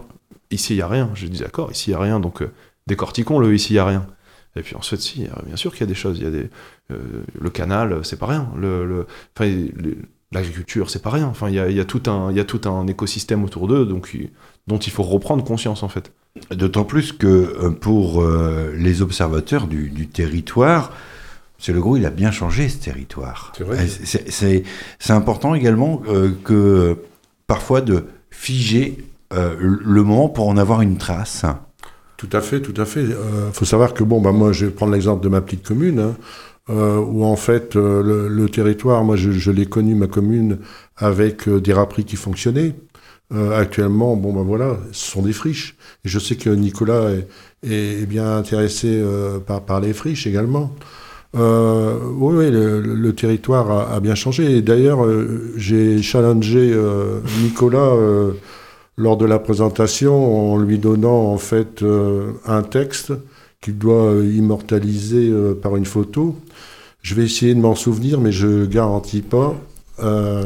[0.52, 1.12] Ici, il y a rien.
[1.16, 1.70] Je dis d'accord.
[1.72, 2.22] Ici, il y a rien.
[2.22, 2.52] Donc, euh,
[2.88, 3.54] décortiquons le.
[3.54, 4.08] Ici, il y a rien.
[4.56, 6.18] Et puis ensuite, si, euh, bien sûr qu'il y a des choses.
[6.18, 6.50] Il y a des,
[6.92, 6.98] euh,
[7.40, 8.50] le canal, euh, c'est pas rien.
[8.58, 9.98] Le, le- enfin, le-
[10.34, 11.28] l'agriculture, c'est pas rien.
[11.28, 13.44] Enfin, il y a, il y a tout un, il y a tout un écosystème
[13.44, 14.18] autour d'eux, donc
[14.68, 16.12] dont il faut reprendre conscience en fait.
[16.52, 20.94] D'autant plus que pour euh, les observateurs du, du territoire,
[21.58, 23.52] c'est le gros, il a bien changé ce territoire.
[24.30, 24.64] C'est
[25.14, 26.98] important également euh, que
[27.48, 31.46] parfois de figer le moment pour en avoir une trace.
[32.22, 33.02] Tout à fait, tout à fait.
[33.02, 33.16] Il
[33.52, 36.16] faut savoir que, bon, bah, moi, je vais prendre l'exemple de ma petite commune, hein,
[36.70, 40.60] euh, où en fait, euh, le, territoire, moi, je, l'ai connu, ma commune,
[40.98, 42.76] avec euh, des râperies qui fonctionnaient.
[43.34, 45.76] Euh, actuellement, bon, ben voilà, ce sont des friches.
[46.06, 47.10] Et je sais que Nicolas
[47.64, 50.76] est, bien intéressé euh, par, les friches également.
[51.36, 54.58] Euh, oui, oui, le, territoire a, bien changé.
[54.58, 58.34] Et d'ailleurs, euh, j'ai challengé euh, Nicolas euh,
[58.98, 63.14] lors de la présentation en lui donnant en fait euh, un texte
[63.62, 66.36] qu'il doit euh, immortaliser euh, par une photo.
[67.02, 69.56] Je vais essayer de m'en souvenir, mais je garantis pas.
[70.04, 70.44] Euh,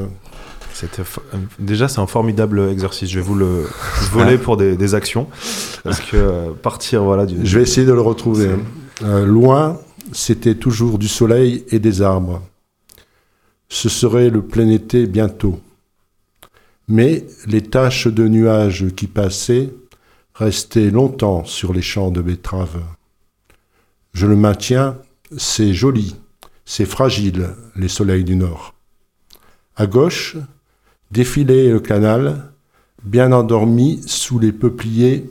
[1.60, 3.10] déjà c'est un formidable exercice.
[3.10, 3.66] Je vais vous le
[4.12, 5.28] voler pour des, des actions
[5.84, 7.38] parce que partir voilà du.
[7.46, 8.50] je vais essayer de le retrouver.
[9.02, 9.26] hein.
[9.26, 9.78] Loin,
[10.12, 12.42] c'était toujours du soleil et des arbres.
[13.70, 15.60] Ce serait le plein été bientôt.
[16.88, 19.72] Mais les taches de nuages qui passaient
[20.34, 22.84] restaient longtemps sur les champs de betteraves.
[24.14, 24.98] Je le maintiens,
[25.38, 26.16] c'est joli,
[26.66, 28.76] c'est fragile, les soleils du nord.
[29.76, 30.38] À gauche,
[31.12, 32.52] défilait le canal,
[33.04, 35.30] bien endormi sous les peupliers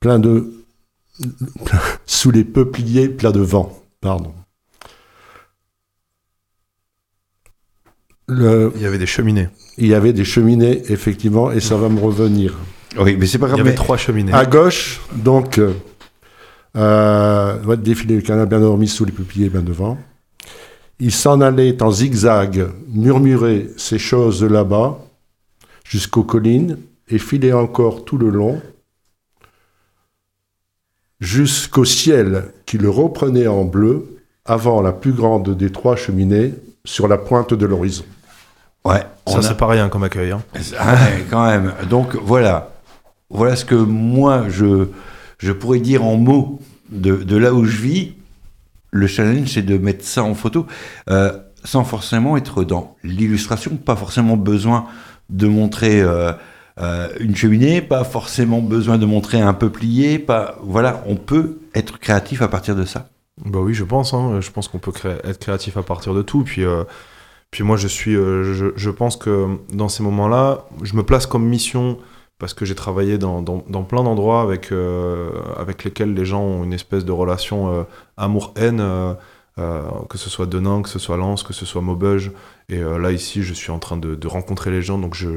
[0.00, 0.52] pleins de
[2.06, 3.80] sous les peupliers pleins de vent.
[4.00, 4.34] Pardon.
[8.28, 9.48] Le- Il y avait des cheminées.
[9.76, 12.56] il y avait des cheminées, effectivement, et ça va me revenir.
[12.98, 13.60] Oui, mais c'est pas Il y grave.
[13.60, 14.32] avait mais- trois cheminées.
[14.32, 15.72] À gauche, donc, euh,
[16.76, 19.98] euh, va défiler le canal bien dormi sous les peupliers bien devant.
[21.00, 24.98] Il s'en allait en zigzag, murmurer ces choses là-bas,
[25.84, 28.62] jusqu'aux collines, et filait encore tout le long,
[31.20, 34.06] jusqu'au ciel qui le reprenait en bleu,
[34.46, 36.54] avant la plus grande des trois cheminées,
[36.86, 38.04] sur la pointe de l'horizon.
[38.84, 39.02] Ouais.
[39.26, 40.32] Ça, c'est pas rien comme accueil.
[40.32, 40.42] Hein.
[40.78, 40.96] Ah
[41.30, 41.72] quand même.
[41.88, 42.70] Donc voilà.
[43.30, 44.88] Voilà ce que moi, je,
[45.38, 46.60] je pourrais dire en mots
[46.90, 48.12] de, de là où je vis.
[48.90, 50.66] Le challenge, c'est de mettre ça en photo
[51.10, 51.32] euh,
[51.64, 54.86] sans forcément être dans l'illustration, pas forcément besoin
[55.30, 56.32] de montrer euh,
[56.78, 61.98] euh, une cheminée, pas forcément besoin de montrer un peuplier, pas voilà, on peut être
[61.98, 63.08] créatif à partir de ça.
[63.44, 64.14] Bah oui, je pense.
[64.14, 64.40] Hein.
[64.40, 64.92] Je pense qu'on peut
[65.24, 66.44] être créatif à partir de tout.
[66.44, 66.62] Puis,
[67.54, 71.46] puis moi, je suis, euh, je, pense que dans ces moments-là, je me place comme
[71.46, 71.98] mission
[72.40, 73.44] parce que j'ai travaillé dans,
[73.84, 77.86] plein d'endroits avec, euh, avec lesquels les gens ont une espèce de relation
[78.16, 78.82] amour-haine,
[79.56, 82.32] que ce soit Denain, que ce soit Lens, que ce soit Maubeuge.
[82.68, 85.28] Et là, ici, je suis en train de, rencontrer les gens, donc je,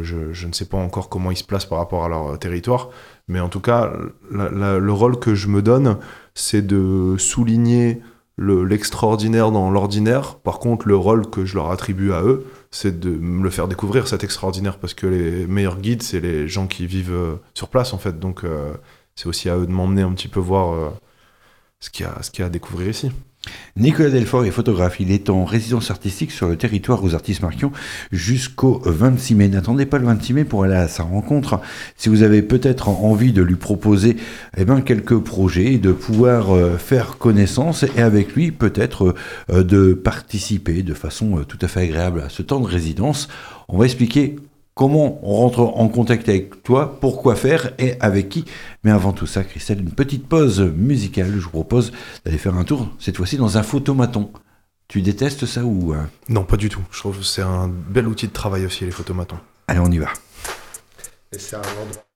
[0.48, 2.90] ne sais pas encore comment ils se placent par rapport à leur territoire.
[3.28, 3.94] Mais en tout cas,
[4.32, 6.00] le rôle que je me donne,
[6.34, 8.02] c'est de souligner
[8.38, 10.36] l'extraordinaire le, dans l'ordinaire.
[10.36, 13.68] Par contre, le rôle que je leur attribue à eux, c'est de me le faire
[13.68, 17.70] découvrir, cet extraordinaire, parce que les meilleurs guides, c'est les gens qui vivent euh, sur
[17.70, 18.20] place, en fait.
[18.20, 18.74] Donc, euh,
[19.16, 20.90] c'est aussi à eux de m'emmener un petit peu voir euh,
[21.80, 23.12] ce qu'il y, a à découvrir ici.
[23.76, 25.00] Nicolas Delfort est photographe.
[25.00, 27.72] Il est en résidence artistique sur le territoire aux artistes marquions
[28.12, 29.48] jusqu'au 26 mai.
[29.48, 31.60] N'attendez pas le 26 mai pour aller à sa rencontre.
[31.96, 34.18] Si vous avez peut-être envie de lui proposer
[34.58, 39.16] eh ben, quelques projets et de pouvoir euh, faire connaissance et avec lui peut-être
[39.50, 43.28] euh, de participer de façon euh, tout à fait agréable à ce temps de résidence,
[43.68, 44.38] on va expliquer
[44.78, 48.46] comment on rentre en contact avec toi, pourquoi faire et avec qui.
[48.84, 51.34] Mais avant tout ça, Christelle, une petite pause musicale.
[51.36, 51.92] Je vous propose
[52.24, 54.32] d'aller faire un tour, cette fois-ci dans un photomaton.
[54.88, 55.98] Tu détestes ça ou euh...
[56.30, 56.82] Non, pas du tout.
[56.92, 59.40] Je trouve que c'est un bel outil de travail aussi, les photomatons.
[59.68, 60.08] Allez, on y va.
[61.34, 62.07] Et c'est un endroit.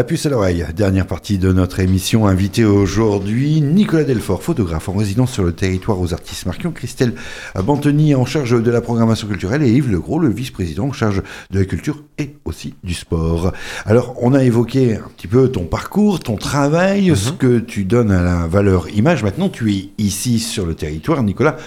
[0.00, 2.26] La puce à l'oreille, dernière partie de notre émission.
[2.26, 7.12] Invité aujourd'hui, Nicolas Delfort, photographe en résidence sur le territoire aux artistes marquions, Christelle
[7.54, 11.58] Bantoni en charge de la programmation culturelle et Yves Legros, le vice-président en charge de
[11.58, 13.52] la culture et aussi du sport.
[13.84, 18.10] Alors, on a évoqué un petit peu ton parcours, ton travail, ce que tu donnes
[18.10, 19.22] à la valeur image.
[19.22, 21.58] Maintenant, tu es ici sur le territoire, Nicolas,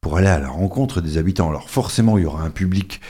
[0.00, 1.50] pour aller à la rencontre des habitants.
[1.50, 3.00] Alors, forcément, il y aura un public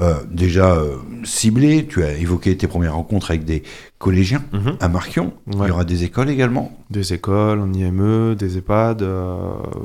[0.00, 1.86] euh, déjà euh, ciblé.
[1.86, 3.62] Tu as évoqué tes premières rencontres avec des
[3.98, 4.76] collégiens Mhm.
[4.80, 5.32] à Marquion.
[5.50, 5.68] Il Ouais.
[5.68, 6.76] y aura des écoles également.
[6.90, 9.34] Des écoles, un IME, des EHPAD, euh,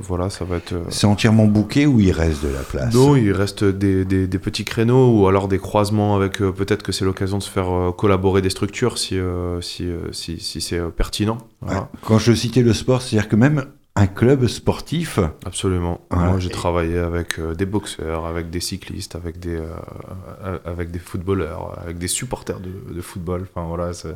[0.01, 0.73] voilà, ça va être.
[0.73, 4.27] euh, C'est entièrement bouqué ou il reste de la place Non, il reste des, des-
[4.27, 6.41] des petits créneaux ou alors des croisements avec.
[6.41, 9.17] euh, Peut-être que c'est l'occasion de se faire euh, collaborer des structures si,
[9.61, 11.37] si, si, si c'est pertinent.
[11.61, 11.81] Voilà.
[11.81, 11.85] Ouais.
[12.03, 15.99] Quand je citais le sport, c'est-à-dire que même un club sportif, Absolument.
[16.09, 16.29] Voilà.
[16.31, 19.67] Moi, j'ai travaillé avec euh, des boxeurs, avec des cyclistes, avec des, euh,
[20.43, 23.47] euh, avec des footballeurs, avec des supporters de, de football.
[23.53, 24.09] Enfin, voilà, ça,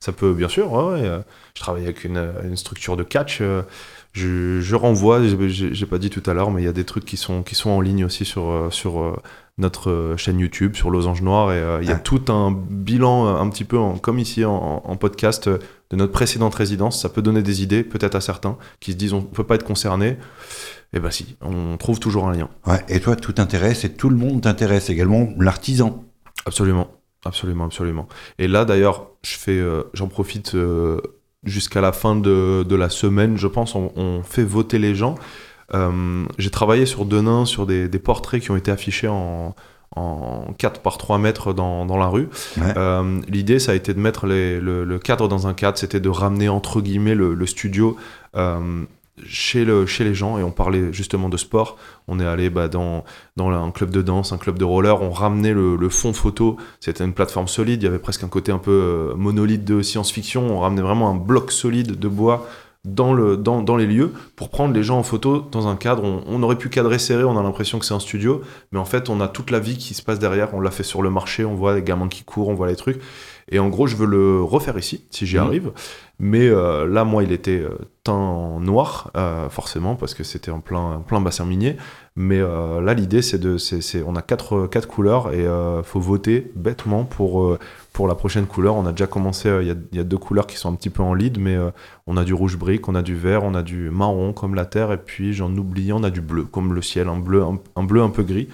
[0.00, 0.70] ça peut, bien sûr.
[0.70, 1.20] ouais, ouais, euh,
[1.54, 3.40] je travaille avec une, une structure de catch.
[3.40, 3.62] euh,
[4.12, 7.04] je, je renvoie, j'ai- pas dit tout à l'heure, mais il y a des trucs
[7.04, 9.16] qui sont, qui sont en ligne aussi sur, euh, sur euh,
[9.58, 11.52] notre euh, chaîne YouTube, sur Losange Noir.
[11.52, 11.98] Et euh, il y a Ah.
[12.00, 16.54] tout un bilan, un petit peu en- comme ici en, en podcast, de notre précédente
[16.54, 17.00] résidence.
[17.00, 19.64] Ça peut donner des idées, peut-être à certains, qui se disent on peut pas être
[19.64, 20.16] concerné.
[20.94, 22.48] Eh ben si, on trouve toujours un lien.
[22.66, 26.04] ouais, et toi, tout t'intéresse et tout le monde t'intéresse également, l'artisan.
[26.44, 26.88] Absolument,
[27.24, 28.08] absolument, absolument.
[28.38, 31.00] Et là d'ailleurs, je fais, euh, j'en profite euh,
[31.44, 35.16] jusqu'à la fin de, de la semaine, je pense, on, on fait voter les gens.
[35.74, 39.54] Euh, J'ai travaillé sur Denain sur des, des portraits qui ont été affichés en,
[39.96, 42.28] en 4 par 3 mètres dans, dans la rue.
[42.58, 42.64] Ouais.
[42.76, 46.00] Euh, L'idée, ça a été de mettre les- le, le cadre dans un cadre, c'était
[46.00, 47.96] de ramener entre guillemets le, le studio
[48.36, 48.84] euh,
[49.26, 51.76] chez, le, chez les gens, et on parlait justement de sport.
[52.08, 53.04] On est allé bah, dans,
[53.38, 57.12] un club de danse, un club de roller, on ramenait le, fond photo, c'était une
[57.12, 60.60] plateforme solide, il y avait presque un côté un peu euh, monolithe de science-fiction, on
[60.60, 62.48] ramenait vraiment un bloc solide de bois
[62.84, 66.02] dans les lieux pour prendre les gens en photo dans un cadre.
[66.02, 68.42] On, on aurait pu cadrer serré, on a l'impression que c'est un studio,
[68.72, 70.82] mais en fait on a toute la vie qui se passe derrière, on l'a fait
[70.82, 73.00] sur le marché, on voit les gamins qui courent, on voit les trucs.
[73.50, 75.42] Et en gros, je veux le refaire ici, si j'y Mhm.
[75.46, 75.72] arrive.
[76.18, 77.70] Mais euh, là, moi, il était euh,
[78.04, 81.76] teint noir, euh, forcément, parce que c'était en plein, en plein bassin minier.
[82.14, 85.82] Mais euh, là, l'idée, c'est de, c'est, c'est- on a quatre, quatre couleurs et euh,
[85.82, 87.58] faut voter bêtement pour,
[87.92, 88.76] pour la prochaine couleur.
[88.76, 90.76] On a déjà commencé, il y, a, il y a deux couleurs qui sont un
[90.76, 91.56] petit peu en lead, mais
[92.06, 94.66] on a du rouge brique, on a du vert, on a du marron comme la
[94.66, 97.58] terre, et puis j'en oublie, on a du bleu comme le ciel, un bleu, un,
[97.76, 98.48] un bleu un peu gris.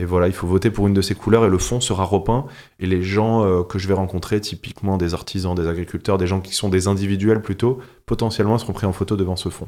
[0.00, 2.46] Et voilà, il faut voter pour une de ces couleurs et le fond sera repeint.
[2.78, 6.40] Et les gens euh, que je vais rencontrer, typiquement des artisans, des agriculteurs, des gens
[6.40, 9.66] qui sont des individuels plutôt, potentiellement seront pris en photo devant ce fond.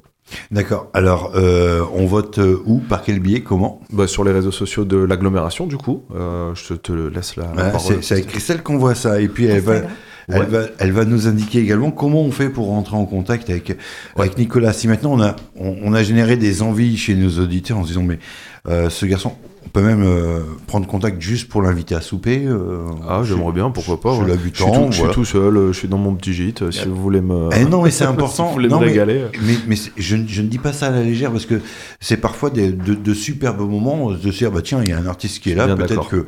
[0.53, 0.89] D'accord.
[0.95, 2.78] Alors, euh, on vote euh, où?
[2.78, 3.41] Par quel biais?
[3.41, 3.81] Comment?
[3.93, 7.64] Bah, sur les réseaux sociaux de l'agglomération, du coup, euh, je te laisse la, la
[7.64, 8.03] Ouais, parole.
[8.03, 9.20] C'est avec Christelle qu'on voit ça.
[9.20, 9.81] Et puis, elle va,
[10.28, 13.76] elle, va, elle va nous indiquer également comment on fait pour rentrer en contact avec,
[14.16, 14.72] avec Nicolas.
[14.72, 17.89] Si maintenant on a, on, on a généré des envies chez nos auditeurs en se
[17.89, 18.20] disant, mais
[18.68, 19.33] euh, ce garçon,
[19.66, 22.44] on peut même euh, prendre contact juste pour l'inviter à souper.
[22.46, 24.14] euh, Ah, j'aimerais bien, pourquoi pas.
[24.14, 24.38] chez ouais.
[24.52, 25.14] Je suis tout, je suis voilà.
[25.14, 26.70] tout seul, euh, je suis dans mon petit gîte.
[26.70, 27.50] Si vous voulez me.
[27.56, 28.46] Eh non, mais c'est si important.
[28.48, 29.24] vous voulez Non, me mais- régaler.
[29.42, 31.61] Mais, mais je, ne- je ne dis pas ça à la légère parce que
[32.00, 34.98] c'est parfois des, de, de superbes moments de se dire bah tiens il y a
[34.98, 36.26] un artiste qui est là peut-être que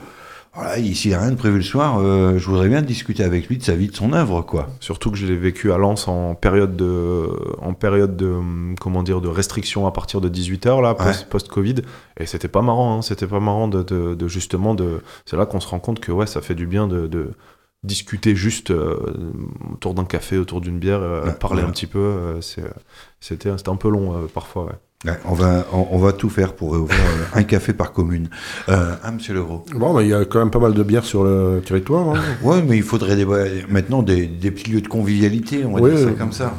[0.55, 3.48] voilà s'il n'y a rien de prévu le soir euh, je voudrais bien discuter avec
[3.48, 6.09] lui de sa vie de son œuvre quoi Surtout que je l'ai vécu à Lens
[6.09, 7.26] en période de,
[7.61, 8.34] en période de,
[8.80, 11.12] comment dire, de restriction à partir de 18h, là, Ouais.
[11.30, 11.76] post-Covid.
[12.18, 15.46] Et c'était pas marrant, hein, c'était pas marrant de, de, de justement, de, c'est là
[15.46, 17.30] qu'on se rend compte que, ouais, ça fait du bien de, de
[17.84, 18.96] discuter juste euh,
[19.72, 21.98] autour d'un café, autour d'une bière, euh, Ouais, parler un petit peu.
[21.98, 24.72] euh, c'était, c'était un peu long, parfois, ouais.
[25.05, 28.28] Ouais, on va on, on va tout faire pour ouvrir euh, un café par commune
[28.68, 31.05] euh, ah monsieur Legros Bon, mais il y a quand même pas mal de bières
[31.05, 32.11] sur le territoire.
[32.14, 32.20] hein.
[32.44, 33.26] ouais mais il faudrait des,
[33.68, 36.55] maintenant des, des petits lieux de convivialité on va Ouais, dire ça comme ça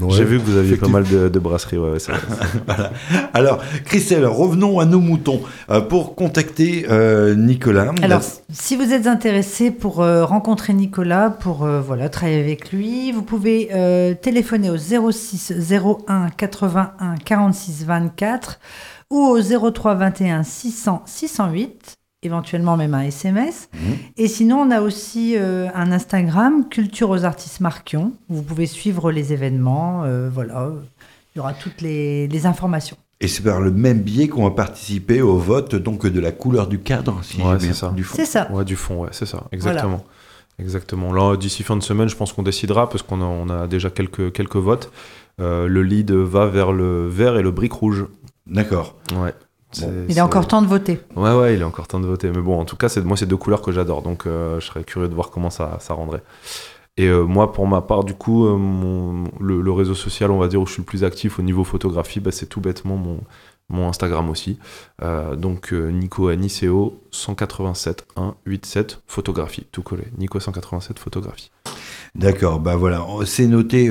[0.00, 0.08] ouais.
[0.10, 1.76] J'ai vu que vous aviez pas mal de, de brasseries,
[3.34, 5.40] alors Christelle revenons à nos moutons
[5.70, 8.20] Euh, pour contacter euh, Nicolas Alors,
[8.52, 13.22] si vous êtes intéressé pour euh, rencontrer Nicolas, pour euh, voilà, travailler avec lui, vous
[13.22, 15.52] pouvez euh, téléphoner au 06
[16.08, 18.58] 01 81 46 24
[19.10, 23.68] ou au 03 21 600 608, éventuellement même un SMS.
[23.74, 23.96] Mhm.
[24.16, 28.12] Et sinon, on a aussi euh, un Instagram, Culture aux artistes Marquion.
[28.28, 30.02] où Vous pouvez suivre les événements.
[30.04, 30.70] euh, voilà,
[31.34, 32.96] il y aura toutes les, les informations.
[33.20, 36.66] Et c'est par le même biais qu'on va participer au vote donc de la couleur
[36.66, 37.90] du cadre, si Ouais, c'est ça.
[37.90, 38.16] du fond.
[38.16, 38.50] C'est ça.
[38.50, 40.02] Ouais, du fond, ouais, c'est ça, exactement.
[40.58, 41.12] Exactement.
[41.12, 43.90] Là, d'ici fin de semaine, je pense qu'on décidera parce qu'on a, on a déjà
[43.90, 44.90] quelques, quelques votes.
[45.40, 48.06] Euh, le lead va vers le vert et le brique rouge.
[48.46, 48.96] D'accord.
[49.16, 49.34] Ouais.
[50.08, 51.00] Il est encore temps de voter.
[51.16, 52.30] Ouais, ouais, il est encore temps de voter.
[52.30, 54.02] Mais bon, en tout cas, c'est moi, c'est deux couleurs que j'adore.
[54.02, 56.22] Donc, euh, je serais curieux de voir comment ça, ça rendrait.
[56.98, 60.66] Et moi, pour ma part, du coup, mon, le, réseau social, on va dire, où
[60.66, 63.20] je suis le plus actif au niveau photographie, bah, c'est tout bêtement mon,
[63.70, 64.58] mon Instagram aussi.
[65.38, 70.04] donc Nico Aniceo 187 187 photographie, tout collé.
[70.18, 71.50] Nico 187 photographie.
[72.14, 73.88] D'accord, bah voilà, c'est noté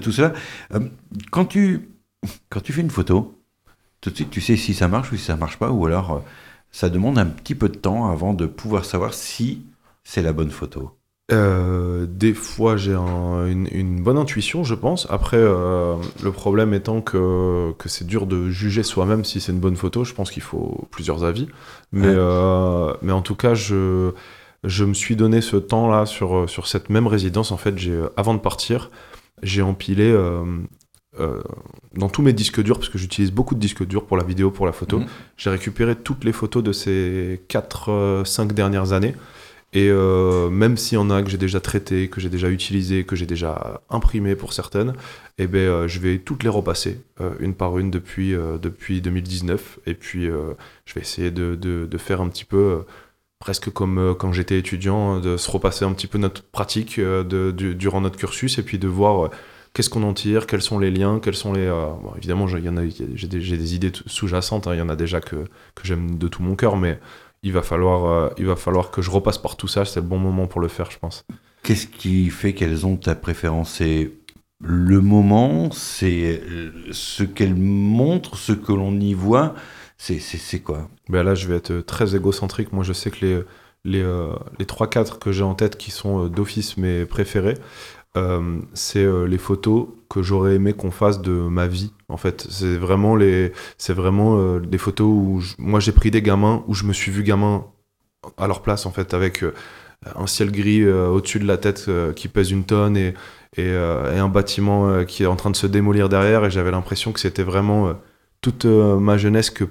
[0.00, 0.32] tout cela.
[1.30, 1.90] quand tu
[2.48, 3.38] quand tu fais une photo,
[4.00, 6.24] tout de suite tu sais si ça marche ou si ça marche pas, ou alors
[6.70, 9.66] ça demande un petit peu de temps avant de pouvoir savoir si
[10.04, 10.96] c'est la bonne photo.
[11.30, 15.06] Euh, des fois, j'ai une, bonne intuition, je pense.
[15.08, 19.60] Après, euh, le problème étant que, que c'est dur de juger soi-même si c'est une
[19.60, 20.04] bonne photo.
[20.04, 21.48] Je pense qu'il faut plusieurs avis.
[21.92, 24.10] Mais, euh, mais en tout cas, je,
[24.64, 27.52] je me suis donné ce temps-là sur, sur cette même résidence.
[27.52, 27.74] En fait,
[28.16, 28.90] avant de partir,
[29.42, 30.14] j'ai empilé
[31.20, 31.42] euh,
[31.94, 34.50] dans tous mes disques durs, parce que j'utilise beaucoup de disques durs pour la vidéo,
[34.50, 35.06] pour la photo, mhm.
[35.36, 39.14] j'ai récupéré toutes les photos de ces 4-5 euh, dernières années.
[39.74, 43.04] Et euh, même s'il y en a que j'ai déjà traité, que j'ai déjà utilisé,
[43.04, 44.94] que j'ai déjà imprimé pour certaines,
[45.38, 47.00] eh ben, je vais toutes les repasser
[47.40, 49.78] une par une depuis, depuis 2019.
[49.86, 52.82] Et puis je vais essayer de, de, faire un petit peu
[53.42, 58.00] presque comme quand j'étais étudiant, de se repasser un petit peu notre pratique de, durant
[58.00, 59.30] notre cursus et puis de voir
[59.74, 61.66] qu'est-ce qu'on en tire, quels sont les liens, quels sont les.
[61.66, 66.18] Euh, évidemment, j'ai des, idées sous-jacentes, hein, il y en a déjà que, que j'aime
[66.18, 66.98] de tout mon cœur, mais
[67.42, 70.06] il va, falloir, euh, il va falloir que je repasse par tout ça, c'est le
[70.06, 71.24] bon moment pour le faire, je pense.
[71.62, 73.74] Qu'est-ce qui fait qu'elles ont ta préférence?
[73.74, 74.12] C'est
[74.64, 76.40] le moment, c'est
[76.92, 79.54] ce qu'elles montrent, ce que l'on y voit,
[80.20, 82.72] c'est quoi ben Là, je vais être très égocentrique.
[82.72, 83.42] Moi, je sais que les,
[83.84, 87.54] les, euh, les 3-4 que j'ai en tête qui sont d'office mes préférés,
[88.16, 91.92] euh, c'est euh, les photos que j'aurais aimé qu'on fasse de ma vie.
[92.08, 93.52] En fait, c'est vraiment les,
[93.88, 97.22] vraiment euh, des photos où moi j'ai pris des gamins où je me suis vu
[97.22, 97.64] gamin
[98.36, 99.44] à leur place en fait avec
[100.16, 103.14] un ciel gris au-dessus de la tête qui pèse une tonne et,
[103.56, 107.12] et, et, un bâtiment qui est en train de se démolir derrière et j'avais l'impression
[107.12, 107.94] que c'était vraiment
[108.40, 109.64] toute ma jeunesse que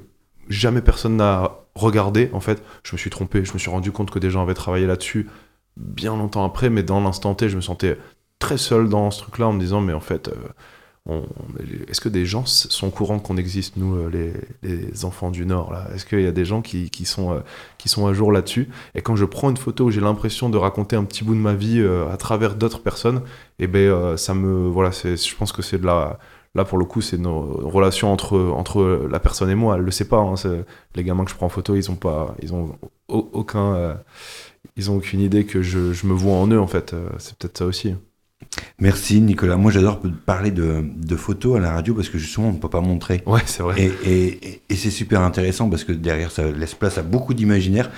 [0.49, 2.63] jamais personne n'a regardé en fait.
[2.83, 5.27] Je me suis trompé, je me suis rendu compte que des gens avaient travaillé là-dessus
[5.77, 7.97] bien longtemps après, mais dans l'instant T, je me sentais
[8.39, 10.29] très seul dans ce truc-là en me disant, mais en fait,
[11.09, 11.21] euh,
[11.87, 15.71] est-ce que des gens sont au courant qu'on existe, nous, euh, les, enfants du Nord
[15.71, 15.87] là?
[15.95, 17.39] Est-ce qu'il y a des gens qui, sont, euh,
[17.77, 18.69] qui sont à jour là-dessus?
[18.95, 21.39] Et quand je prends une photo où j'ai l'impression de raconter un petit bout de
[21.39, 23.21] ma vie à travers d'autres personnes,
[23.59, 24.67] et eh ben ça me.
[24.67, 26.19] Voilà, je pense que c'est de la.
[26.53, 29.75] Là, pour le coup, c'est nos relations entre, entre la personne et moi.
[29.75, 30.19] Elle le sait pas.
[30.19, 30.35] Hein,
[30.95, 32.35] les gamins que je prends en photo, ils ont pas.
[32.41, 32.51] Ils
[33.07, 33.97] aucun.
[34.75, 36.93] ils ont aucune idée que je, je me vois en eux, en fait.
[37.19, 37.95] C'est peut-être ça aussi.
[38.79, 39.57] Merci Nicolas.
[39.57, 40.83] Moi j'adore parler de,
[41.15, 43.21] photos à la radio parce que justement on ne peut pas montrer.
[43.25, 43.91] Ouais, c'est vrai.
[44.05, 47.91] Et, c'est super intéressant parce que derrière ça laisse place à beaucoup d'imaginaire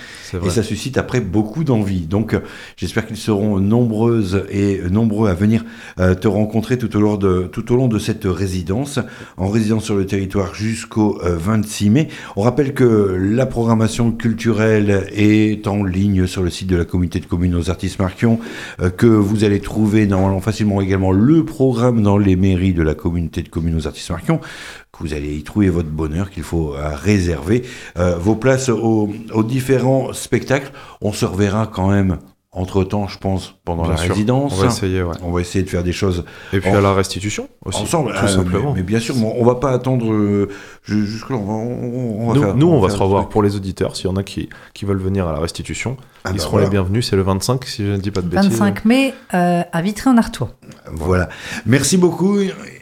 [0.44, 2.02] et ça suscite après beaucoup d'envie.
[2.02, 2.36] Donc
[2.76, 5.64] j'espère qu'ils seront nombreuses et nombreux à venir
[5.98, 8.98] euh, te rencontrer tout au, long de, tout au long de cette résidence,
[9.38, 12.08] en résidence sur le territoire jusqu'au 26 euh, mai.
[12.36, 17.20] On rappelle que la programmation culturelle est en ligne sur le site de la communauté
[17.20, 18.38] de communes aux artistes Marquion,
[18.80, 22.94] euh, que vous allez trouver normalement facilement également le programme dans les mairies de la
[22.94, 26.74] communauté de communes aux artistes Marquion, que vous allez y trouver votre bonheur, qu'il faut
[26.74, 27.62] euh, réserver
[27.98, 29.12] euh, vos places aux,
[29.44, 30.72] différents spectacles.
[31.00, 32.18] On se reverra quand même
[32.54, 34.52] entre-temps, je pense, pendant la résidence.
[34.56, 35.16] On va essayer, ouais.
[35.22, 36.24] On va essayer de faire des choses.
[36.52, 37.82] Et puis à la restitution aussi.
[37.82, 38.72] Ensemble, tout euh, simplement.
[38.74, 40.48] Mais, bien sûr, on va pas attendre euh,
[40.84, 41.36] jusque-là.
[41.36, 43.96] On va, nous, nous, on va se revoir pour les auditeurs.
[43.96, 46.58] S'il y en a qui, qui veulent venir à la restitution, ah ils bah seront
[46.58, 47.08] les bienvenus.
[47.10, 48.50] C'est le 25, si je ne dis pas de bêtises.
[48.50, 50.50] 25 mai, euh, à Vitré-en-Artois.
[50.92, 51.28] Voilà.
[51.66, 52.38] Merci beaucoup,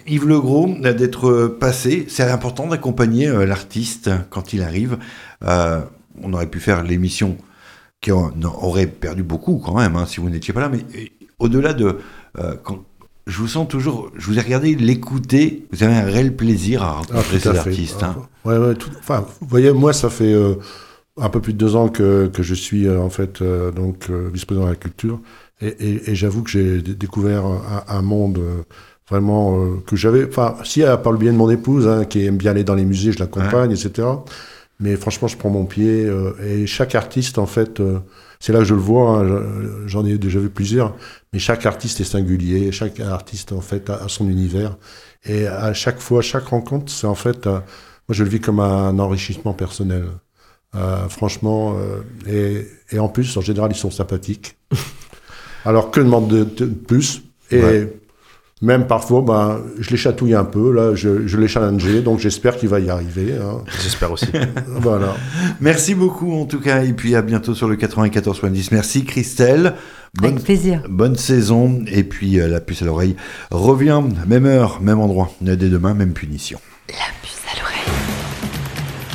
[0.06, 2.04] Yves Legros, d'être passé.
[2.08, 4.98] C'est important d'accompagner l'artiste quand il arrive.
[5.42, 7.38] on aurait pu faire l'émission
[8.02, 10.68] qui aurait perdu beaucoup quand même, hein, si vous n'étiez pas là.
[10.68, 11.06] Mais euh,
[11.38, 11.96] au-delà de...
[12.38, 12.84] Euh, quand,
[13.28, 16.94] je vous sens toujours, je vous ai regardé l'écouter, vous avez un réel plaisir à
[16.94, 18.02] rencontrer ah, ces artistes.
[18.02, 18.16] Hein.
[18.44, 20.56] Ouais, ouais, enfin, vous voyez, moi, ça fait euh,
[21.16, 24.70] un peu plus de deux ans que, que je suis en fait donc vice-président de
[24.70, 25.20] la culture,
[25.60, 27.44] et, et, j'avoue que j'ai découvert
[27.86, 28.40] un, monde
[29.08, 32.50] vraiment que j'avais, enfin, si par le biais de mon épouse, hein, qui aime bien
[32.50, 34.08] aller dans les musées, je l'accompagne, etc.
[34.80, 36.04] Mais franchement, je prends mon pied.
[36.04, 38.00] Euh, et chaque artiste, en fait, euh,
[38.40, 39.42] c'est là que je le vois, hein,
[39.86, 40.96] j'en ai déjà vu plusieurs,
[41.32, 42.72] mais chaque artiste est singulier.
[42.72, 44.76] Chaque artiste, en fait, a, son univers.
[45.24, 47.60] Et à chaque fois, chaque rencontre, c'est en fait, euh, moi,
[48.10, 50.06] je le vis comme un enrichissement personnel.
[51.08, 51.76] franchement,
[52.26, 54.56] et, et, en plus, en général, ils sont sympathiques.
[55.64, 57.22] Alors, que demande de, plus?
[57.50, 57.86] Et
[58.62, 62.56] même parfois, ben, je les chatouille un peu, là, je, je l'ai challengé, donc j'espère
[62.56, 63.34] qu'il va y arriver.
[63.34, 63.64] Hein.
[63.82, 64.28] J'espère aussi.
[64.68, 65.16] voilà.
[65.60, 68.68] Merci beaucoup en tout cas, et puis à bientôt sur le 94.10.
[68.70, 69.74] Merci Christelle
[70.14, 70.82] Bonne, Avec plaisir.
[70.88, 71.82] Bonne saison.
[71.86, 73.16] Et puis la puce à l'oreille
[73.50, 75.32] revient, même heure, même endroit.
[75.40, 76.60] Dès demain, même punition.
[76.88, 77.78] La puce à l'oreille.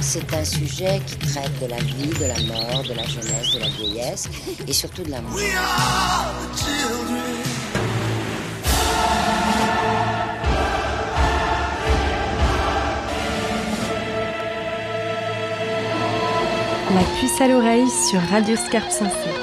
[0.02, 3.60] C'est un sujet qui traite de la vie, de la mort, de la jeunesse, de
[3.60, 4.28] la vieillesse
[4.68, 5.40] et surtout de l'amour.
[16.94, 19.37] La puce à l'oreille sur Radio Scarpe Sensée.